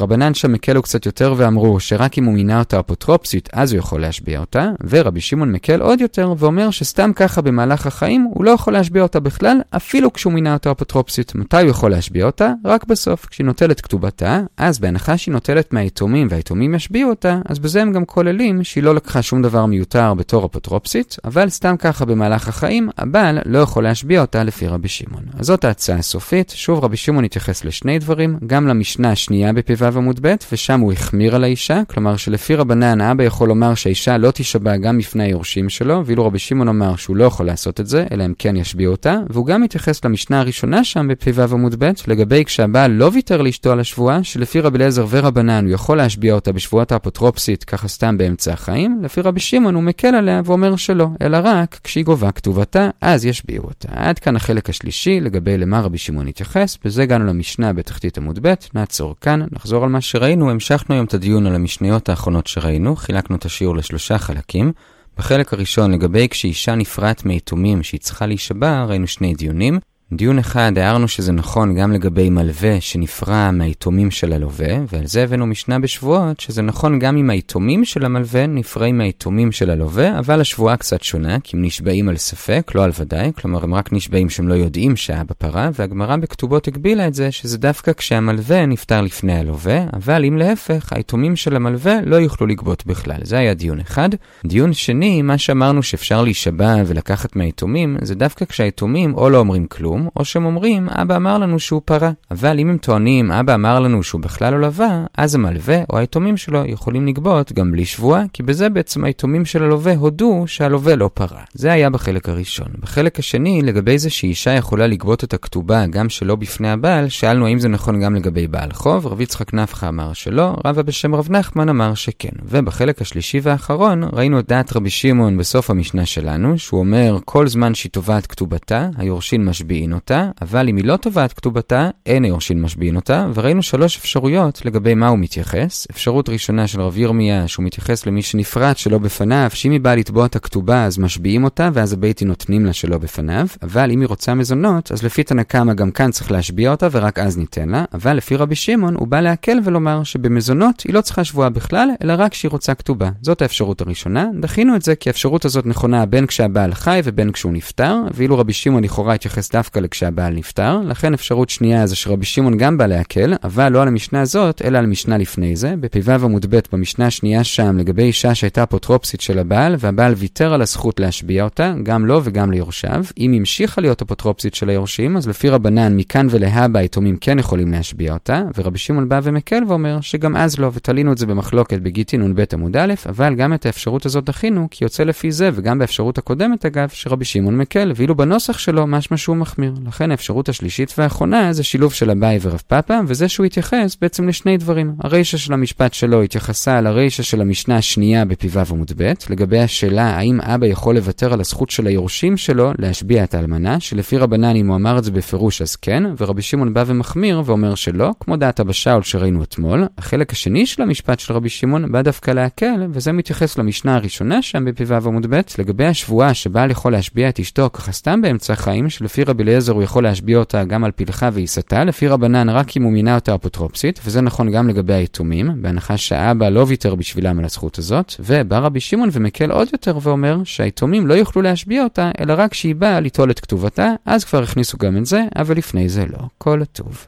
רבנן 0.00 0.34
שם 0.34 0.54
הקלו 0.54 0.82
קצת 0.82 1.06
יותר 1.06 1.34
ואמרו 1.36 1.80
שרק 1.80 2.18
אם 2.18 2.24
הוא 2.24 2.34
מינה 2.34 2.58
אותה 2.58 2.80
אפוטרופסית 2.80 3.48
אז 3.52 3.72
הוא 3.72 3.78
יכול 3.78 4.00
להשביע 4.00 4.40
אותה, 4.40 4.70
ורבי 4.88 5.20
שמעון 5.20 5.52
מקל 5.52 5.80
עוד 5.80 6.00
יותר 6.00 6.34
ואומר 6.38 6.70
שסתם 6.70 7.10
ככה 7.16 7.40
במהלך 7.40 7.86
החיים 7.86 8.28
הוא 8.34 8.44
לא 8.44 8.50
יכול 8.50 8.72
להשביע 8.72 9.02
אותה 9.02 9.20
בכלל, 9.20 9.60
אפילו 9.70 10.12
כשהוא 10.12 10.32
מינה 10.32 10.52
אותה 10.52 10.72
אפוטרופסית. 10.72 11.34
מתי 11.34 11.60
הוא 11.60 11.70
יכול 11.70 11.90
להשביע 11.90 12.26
אותה? 12.26 12.52
רק 12.64 12.84
בסוף. 12.84 13.26
כשהיא 13.26 13.44
נוטלת 13.44 13.80
כתובתה, 13.80 14.40
אז 14.56 14.78
בהנחה 14.78 15.16
שהיא 15.16 15.32
נוטלת 15.32 15.72
מהיתומים 15.72 16.26
והיתומים 16.30 16.74
ישביעו 16.74 17.10
אותה, 17.10 17.40
אז 17.44 17.58
בזה 17.58 17.82
הם 17.82 17.92
גם 17.92 18.04
כוללים 18.04 18.64
שהיא 18.64 18.84
לא 18.84 18.94
לקחה 18.94 19.22
שום 19.22 19.42
דבר 19.42 19.66
מיותר 19.66 20.14
בתור 20.14 20.46
אפוטרופסית, 20.46 21.16
אבל 21.24 21.48
סתם 21.48 21.76
ככה 21.78 22.04
במהלך 22.04 22.48
החיים, 22.48 22.88
הבעל 22.98 23.38
לא 23.46 23.58
יכול 23.58 23.84
להשביע 23.84 24.20
אותה 24.20 24.44
לפי 24.44 24.66
רבי 24.66 24.88
שמעון. 24.88 25.24
אז 25.38 25.46
זאת 25.46 25.64
ההצעה 25.64 25.96
הסופית. 25.96 26.52
שוב 26.56 26.84
רבי 26.84 26.96
שמעון 26.96 27.24
התייחס 27.24 27.64
לשני 27.64 27.98
דברים, 27.98 28.38
גם 28.46 28.66
למשנה 28.66 29.12
השנייה 29.12 29.52
בפ"ו 29.90 29.98
עמוד 29.98 30.20
ב', 30.22 30.34
ושם 30.52 30.80
הוא 30.80 30.92
החמיר 30.92 31.34
על 31.34 31.44
האישה, 31.44 31.82
כלומר 31.88 32.16
שלפי 32.16 32.54
רבנן 32.54 33.00
האבא 33.00 33.24
יכול 33.24 33.48
לומר 33.48 33.74
שהאישה 33.74 34.18
לא 34.18 34.30
תישבע 34.30 34.76
גם 34.76 34.98
בפני 34.98 35.24
היורשים 35.24 35.68
שלו, 35.68 36.02
ואילו 36.06 36.26
רבי 36.26 36.38
שמעון 36.38 36.68
אמר 36.68 36.96
שהוא 36.96 37.16
לא 37.16 37.24
יכול 37.24 37.46
לעשות 37.46 37.80
את 37.80 37.86
זה, 37.86 38.06
אלא 38.12 38.24
אם 38.24 38.32
כן 38.38 38.56
ישביע 38.56 38.88
אותה, 38.88 39.16
והוא 39.30 39.46
גם 39.46 39.62
מתייחס 39.62 40.04
למשנה 40.04 40.40
הראשונה 40.40 40.84
שם 40.84 41.08
בפ"ו 41.08 41.42
עמוד 41.52 41.74
ב', 41.78 41.90
לגבי 42.06 42.44
כשהבעל 42.44 42.90
לא 42.90 43.10
ויתר 43.12 43.42
לאשתו 43.42 43.72
על 43.72 43.80
השבועה, 43.80 44.24
שלפי 44.24 44.60
רבי 44.60 44.78
אליעזר 44.78 45.06
ורבנן 45.10 45.64
הוא 45.64 45.74
יכול 45.74 45.96
להשביע 45.96 46.34
אותה 46.34 46.52
בשבועת 46.52 46.92
האפוטרופסית, 46.92 47.64
ככה 47.64 47.88
סתם 47.88 48.18
באמצע 48.18 48.52
החיים, 48.52 49.00
לפי 49.02 49.20
רבי 49.20 49.40
שמעון 49.40 49.74
הוא 49.74 49.82
מקל 49.82 50.14
עליה 50.14 50.42
ואומר 50.44 50.76
שלא, 50.76 51.06
אלא 51.22 51.38
רק 51.44 51.80
כשהיא 51.84 52.04
גובה 52.04 52.32
כתובתה, 52.32 52.90
אז 53.00 53.24
ישביעו 53.24 53.64
אותה. 53.64 53.88
עד 53.92 54.18
כאן 54.18 54.36
החלק 54.36 54.70
השלישי, 54.70 55.20
לגבי 55.20 55.58
למה 55.58 55.80
רבי 55.80 55.98
שמעון 55.98 56.26
התייחס, 56.26 56.78
בזה 56.84 57.02
הגענו 57.02 57.24
למשנה 57.24 57.72
בתחתית 57.72 58.18
עמוד 58.18 58.38
ב', 58.42 58.54
נעצור 58.74 59.14
כאן, 59.20 59.40
נחזור 59.52 59.79
על 59.84 59.90
מה 59.90 60.00
שראינו, 60.00 60.50
המשכנו 60.50 60.94
היום 60.94 61.06
את 61.06 61.14
הדיון 61.14 61.46
על 61.46 61.54
המשניות 61.54 62.08
האחרונות 62.08 62.46
שראינו, 62.46 62.96
חילקנו 62.96 63.36
את 63.36 63.44
השיעור 63.44 63.76
לשלושה 63.76 64.18
חלקים. 64.18 64.72
בחלק 65.18 65.52
הראשון, 65.52 65.92
לגבי 65.92 66.28
כשאישה 66.28 66.74
נפרעת 66.74 67.24
מיתומים 67.24 67.82
שהיא 67.82 68.00
צריכה 68.00 68.26
להישבע, 68.26 68.84
ראינו 68.84 69.06
שני 69.06 69.34
דיונים. 69.34 69.78
דיון 70.12 70.38
אחד, 70.38 70.72
הערנו 70.76 71.08
שזה 71.08 71.32
נכון 71.32 71.74
גם 71.74 71.92
לגבי 71.92 72.30
מלווה 72.30 72.80
שנפרע 72.80 73.50
מהיתומים 73.50 74.10
של 74.10 74.32
הלווה, 74.32 74.76
ועל 74.92 75.06
זה 75.06 75.22
הבאנו 75.22 75.46
משנה 75.46 75.78
בשבועות, 75.78 76.40
שזה 76.40 76.62
נכון 76.62 76.98
גם 76.98 77.16
אם 77.16 77.30
היתומים 77.30 77.84
של 77.84 78.04
המלווה 78.04 78.46
נפרעים 78.46 78.98
מהיתומים 78.98 79.52
של 79.52 79.70
הלווה, 79.70 80.18
אבל 80.18 80.40
השבועה 80.40 80.76
קצת 80.76 81.02
שונה, 81.02 81.40
כי 81.40 81.56
הם 81.56 81.64
נשבעים 81.64 82.08
על 82.08 82.16
ספק, 82.16 82.72
לא 82.74 82.84
על 82.84 82.90
ודאי, 82.98 83.32
כלומר 83.40 83.64
הם 83.64 83.74
רק 83.74 83.92
נשבעים 83.92 84.30
שהם 84.30 84.48
לא 84.48 84.54
יודעים 84.54 84.96
שהאבא 84.96 85.34
פרה, 85.38 85.70
והגמרא 85.74 86.16
בכתובות 86.16 86.68
הגבילה 86.68 87.06
את 87.06 87.14
זה, 87.14 87.30
שזה 87.30 87.58
דווקא 87.58 87.92
כשהמלווה 87.92 88.66
נפטר 88.66 89.00
לפני 89.00 89.38
הלווה, 89.38 89.84
אבל 89.92 90.24
אם 90.24 90.36
להפך, 90.36 90.92
היתומים 90.92 91.36
של 91.36 91.56
המלווה 91.56 91.94
לא 92.04 92.16
יוכלו 92.16 92.46
לגבות 92.46 92.86
בכלל. 92.86 93.18
זה 93.22 93.38
היה 93.38 93.54
דיון 93.54 93.80
אחד. 93.80 94.08
דיון 94.46 94.72
שני, 94.72 95.22
מה 95.22 95.38
שאמרנו 95.38 95.82
שאפשר 95.82 96.22
להישבע 96.22 96.74
ולקחת 96.86 97.36
מהיתומים, 97.36 97.96
זה 98.02 98.14
דווקא 98.14 98.44
כשהיתומים 98.44 99.14
או 99.14 99.30
לא 99.30 99.38
אומרים 99.38 99.66
כלום, 99.66 99.99
כלום, 100.00 100.08
או 100.16 100.24
שהם 100.24 100.44
אומרים, 100.44 100.88
אבא 100.88 101.16
אמר 101.16 101.38
לנו 101.38 101.58
שהוא 101.58 101.82
פרה. 101.84 102.10
אבל 102.30 102.58
אם 102.58 102.70
הם 102.70 102.78
טוענים, 102.78 103.32
אבא 103.32 103.54
אמר 103.54 103.80
לנו 103.80 104.02
שהוא 104.02 104.20
בכלל 104.20 104.52
לא 104.52 104.60
לווה, 104.60 105.04
אז 105.16 105.34
המלווה 105.34 105.82
או 105.90 105.98
היתומים 105.98 106.36
שלו 106.36 106.62
יכולים 106.66 107.06
לגבות 107.06 107.52
גם 107.52 107.72
בלי 107.72 107.84
שבועה, 107.84 108.22
כי 108.32 108.42
בזה 108.42 108.68
בעצם 108.68 109.04
היתומים 109.04 109.44
של 109.44 109.62
הלווה 109.62 109.94
הודו 109.96 110.44
שהלווה 110.46 110.96
לא 110.96 111.10
פרה. 111.14 111.42
זה 111.54 111.72
היה 111.72 111.90
בחלק 111.90 112.28
הראשון. 112.28 112.66
בחלק 112.80 113.18
השני, 113.18 113.62
לגבי 113.62 113.98
זה 113.98 114.10
שאישה 114.10 114.50
יכולה 114.50 114.86
לגבות 114.86 115.24
את 115.24 115.34
הכתובה 115.34 115.86
גם 115.86 116.08
שלא 116.08 116.36
בפני 116.36 116.70
הבעל, 116.70 117.08
שאלנו 117.08 117.46
האם 117.46 117.58
זה 117.58 117.68
נכון 117.68 118.00
גם 118.00 118.14
לגבי 118.14 118.46
בעל 118.46 118.72
חוב, 118.72 119.06
רב 119.06 119.20
יצחק 119.20 119.54
נפחא 119.54 119.88
אמר 119.88 120.12
שלא, 120.12 120.56
רבא 120.64 120.82
בשם 120.82 121.14
רב 121.14 121.28
נחמן 121.30 121.68
אמר 121.68 121.94
שכן. 121.94 122.32
ובחלק 122.44 123.02
השלישי 123.02 123.40
והאחרון, 123.42 124.02
ראינו 124.12 124.38
את 124.38 124.48
דעת 124.48 124.76
רבי 124.76 124.90
שמעון 124.90 125.38
בסוף 125.38 125.70
המשנה 125.70 126.06
שלנו, 126.06 126.58
שהוא 126.58 126.80
אומר, 126.80 127.18
כל 127.24 127.48
זמן 127.48 127.74
שהיא 127.74 127.92
תובעת 127.92 128.26
כתובתה, 128.26 128.88
היורשים 128.98 129.46
משביעים 129.46 129.89
משביעין 129.90 129.92
אותה, 129.92 130.30
אבל 130.42 130.68
אם 130.68 130.76
היא 130.76 130.84
לא 130.84 130.96
תובעת 130.96 131.32
כתובתה, 131.32 131.90
אין 132.06 132.24
היורשים 132.24 132.62
משביעין 132.62 132.96
אותה, 132.96 133.26
וראינו 133.34 133.62
שלוש 133.62 133.96
אפשרויות 133.96 134.64
לגבי 134.64 134.94
מה 134.94 135.08
הוא 135.08 135.18
מתייחס. 135.18 135.86
אפשרות 135.90 136.28
ראשונה 136.28 136.66
של 136.66 136.80
רב 136.80 136.98
ירמיה, 136.98 137.48
שהוא 137.48 137.64
מתייחס 137.64 138.06
למי 138.06 138.22
שנפרט 138.22 138.76
שלא 138.76 138.98
בפניו, 138.98 139.50
שאם 139.54 139.70
היא 139.70 139.80
באה 139.80 139.94
לתבוע 139.94 140.26
את 140.26 140.36
הכתובה 140.36 140.84
אז 140.84 140.98
משביעים 140.98 141.44
אותה, 141.44 141.70
ואז 141.72 141.92
הביתי 141.92 142.24
נותנים 142.24 142.66
לה 142.66 142.72
שלא 142.72 142.98
בפניו, 142.98 143.46
אבל 143.62 143.90
אם 143.90 144.00
היא 144.00 144.08
רוצה 144.08 144.34
מזונות, 144.34 144.92
אז 144.92 145.02
לפי 145.02 145.22
תנא 145.22 145.42
קמא 145.42 145.74
גם 145.74 145.90
כאן 145.90 146.10
צריך 146.10 146.32
להשביע 146.32 146.70
אותה 146.70 146.88
ורק 146.90 147.18
אז 147.18 147.38
ניתן 147.38 147.68
לה, 147.68 147.84
אבל 147.92 148.16
לפי 148.16 148.36
רבי 148.36 148.54
שמעון 148.54 148.94
הוא 148.94 149.08
בא 149.08 149.20
להקל 149.20 149.58
ולומר 149.64 150.02
שבמזונות 150.04 150.80
היא 150.80 150.94
לא 150.94 151.00
צריכה 151.00 151.24
שבועה 151.24 151.50
בכלל, 151.50 151.88
אלא 152.02 152.14
רק 152.18 152.32
כשהיא 152.32 152.50
רוצה 152.50 152.74
כתובה. 152.74 153.10
זאת 153.22 153.42
האפשרות 153.42 153.80
הראשונה. 153.80 154.26
דחינו 154.40 154.76
את 154.76 154.82
זה 154.82 154.94
כי 154.94 155.08
האפשרות 155.08 155.44
הזאת 155.44 155.66
נכונה 155.66 156.06
בין 156.06 156.26
כשהבעל 156.26 156.74
חי 156.74 157.00
ובין 157.04 157.32
כשהוא 157.32 157.52
נפטר, 157.52 157.96
ואילו 158.14 158.38
רבי 158.38 158.52
שמעון 158.52 158.84
לכאורה 158.84 159.14
התייחס 159.14 159.50
דווקא 159.52 159.79
דווקא 159.80 159.94
לכשהבעל 159.94 160.34
נפטר, 160.34 160.78
לכן 160.86 161.14
אפשרות 161.14 161.50
שנייה 161.50 161.86
זה 161.86 161.96
שרבי 161.96 162.24
שמעון 162.24 162.56
גם 162.56 162.78
בא 162.78 162.86
להקל, 162.86 163.34
אבל 163.44 163.68
לא 163.72 163.82
על 163.82 163.88
המשנה 163.88 164.20
הזאת, 164.20 164.62
אלא 164.64 164.78
על 164.78 164.84
המשנה 164.84 165.18
לפני 165.18 165.56
זה. 165.56 165.74
בפ"ו 165.80 166.24
עמוד 166.24 166.46
ב' 166.50 166.58
במשנה 166.72 167.06
השנייה 167.06 167.44
שם, 167.44 167.78
לגבי 167.78 168.02
אישה 168.02 168.34
שהייתה 168.34 168.62
אפוטרופסית 168.62 169.20
של 169.20 169.38
הבעל, 169.38 169.76
והבעל 169.78 170.12
ויתר 170.16 170.52
על 170.52 170.62
הזכות 170.62 171.00
להשביע 171.00 171.44
אותה, 171.44 171.74
גם 171.82 172.06
לו 172.06 172.20
וגם 172.24 172.50
ליורשיו. 172.50 173.04
אם 173.18 173.32
המשיכה 173.32 173.80
להיות 173.80 174.02
אפוטרופסית 174.02 174.54
של 174.54 174.68
היורשים, 174.68 175.16
אז 175.16 175.28
לפי 175.28 175.48
רבנן, 175.48 175.96
מכאן 175.96 176.26
ולהבא 176.30 176.78
היתומים 176.80 177.16
כן 177.20 177.38
יכולים 177.38 177.72
להשביע 177.72 178.12
אותה, 178.12 178.42
ורבי 178.56 178.78
שמעון 178.78 179.08
בא 179.08 179.20
ומקל 179.22 179.62
ואומר 179.68 180.00
שגם 180.00 180.36
אז 180.36 180.58
לא, 180.58 180.70
ותלינו 180.74 181.12
את 181.12 181.18
זה 181.18 181.26
במחלוקת 181.26 181.78
בגיטי 181.78 182.18
נ"ב 182.18 182.44
עמוד 182.52 182.76
א', 182.76 182.94
אבל 183.08 183.34
גם 183.34 183.54
את 183.54 183.66
האפשרות 183.66 184.06
הזאת 184.06 184.24
דחינו, 184.24 184.68
כי 184.70 184.84
יוצא 184.84 185.02
לפי 185.02 185.32
זה, 185.32 185.50
וגם 185.54 185.78
באפשרות 185.78 186.18
הקודמת 186.18 186.66
אגב, 186.66 186.88
שרבי 186.88 187.24
שמעון 187.24 187.56
מקל, 187.56 187.92
ואילו 187.96 188.14
בנוסח 188.14 188.58
שלו 188.58 188.86
משמע 188.86 189.16
שהוא 189.16 189.36
מחמיר. 189.36 189.59
לכן 189.86 190.10
האפשרות 190.10 190.48
השלישית 190.48 190.94
והאחרונה 190.98 191.52
זה 191.52 191.62
שילוב 191.62 191.92
של 191.92 192.10
אביי 192.10 192.38
ורב 192.42 192.62
פאפא, 192.66 193.00
וזה 193.06 193.28
שהוא 193.28 193.46
התייחס 193.46 193.96
בעצם 194.00 194.28
לשני 194.28 194.56
דברים. 194.56 194.94
הרישא 195.00 195.36
של 195.36 195.52
המשפט 195.52 195.94
שלו 195.94 196.22
התייחסה 196.22 196.80
לרישא 196.80 197.22
של 197.22 197.40
המשנה 197.40 197.76
השנייה 197.76 198.24
בפ"ו 198.24 198.60
עמוד 198.70 198.92
ב', 198.96 199.12
לגבי 199.30 199.58
השאלה 199.58 200.02
האם 200.02 200.40
אבא 200.40 200.66
יכול 200.66 200.94
לוותר 200.94 201.32
על 201.32 201.40
הזכות 201.40 201.70
של 201.70 201.86
היורשים 201.86 202.36
שלו 202.36 202.72
להשביע 202.78 203.24
את 203.24 203.34
האלמנה, 203.34 203.80
שלפי 203.80 204.18
רבנן 204.18 204.56
אם 204.56 204.68
הוא 204.68 204.76
אמר 204.76 204.98
את 204.98 205.04
זה 205.04 205.10
בפירוש 205.10 205.62
אז 205.62 205.76
כן, 205.76 206.04
ורבי 206.18 206.42
שמעון 206.42 206.74
בא 206.74 206.84
ומחמיר 206.86 207.42
ואומר 207.44 207.74
שלא, 207.74 208.10
כמו 208.20 208.36
דעת 208.36 208.60
אבא 208.60 208.72
שאול 208.72 209.02
שראינו 209.02 209.42
אתמול. 209.42 209.86
החלק 209.98 210.32
השני 210.32 210.66
של 210.66 210.82
המשפט 210.82 211.20
של 211.20 211.34
רבי 211.34 211.48
שמעון 211.48 211.92
בא 211.92 212.02
דווקא 212.02 212.30
להקל, 212.30 212.86
וזה 212.90 213.12
מתייחס 213.12 213.58
למשנה 213.58 213.94
הראשונה 213.94 214.42
שם 214.42 214.64
בפ"ו 214.64 215.08
עמוד 215.08 215.26
ב', 215.30 215.40
לגבי 215.58 215.86
השבועה 215.86 216.34
שבעל 216.34 216.70
יכול 216.70 216.92
להשביע 216.92 217.28
את 217.28 217.40
אשתו 217.40 217.70
ככה 217.72 217.92
סתם 217.92 218.22
באמצע 218.22 218.52
החיים, 218.52 218.90
שלפי 218.90 219.24
רבי 219.24 219.44
אליעזר 219.50 219.72
הוא 219.72 219.82
יכול 219.82 220.02
להשביע 220.02 220.38
אותה 220.38 220.64
גם 220.64 220.84
על 220.84 220.90
פלחה 220.90 221.30
ועיסתה, 221.32 221.84
לפי 221.84 222.08
רבנן 222.08 222.48
רק 222.48 222.76
אם 222.76 222.82
הוא 222.82 222.92
מינה 222.92 223.14
אותה 223.14 223.34
אפוטרופסית, 223.34 224.00
וזה 224.04 224.20
נכון 224.20 224.50
גם 224.50 224.68
לגבי 224.68 224.94
היתומים, 224.94 225.62
בהנחה 225.62 225.96
שהאבא 225.96 226.48
לא 226.48 226.64
ויתר 226.68 226.94
בשבילם 226.94 227.38
על 227.38 227.44
הזכות 227.44 227.78
הזאת, 227.78 228.14
ובא 228.20 228.58
רבי 228.58 228.80
שמעון 228.80 229.08
ומקל 229.12 229.50
עוד 229.50 229.68
יותר 229.72 229.98
ואומר 230.02 230.40
שהיתומים 230.44 231.06
לא 231.06 231.14
יוכלו 231.14 231.42
להשביע 231.42 231.84
אותה, 231.84 232.10
אלא 232.20 232.34
רק 232.36 232.50
כשהיא 232.50 232.74
באה 232.74 233.00
ליטול 233.00 233.30
את 233.30 233.40
כתובתה, 233.40 233.92
אז 234.06 234.24
כבר 234.24 234.42
הכניסו 234.42 234.78
גם 234.78 234.96
את 234.96 235.06
זה, 235.06 235.24
אבל 235.36 235.56
לפני 235.56 235.88
זה 235.88 236.04
לא. 236.06 236.18
כל 236.38 236.62
הטוב. 236.62 237.06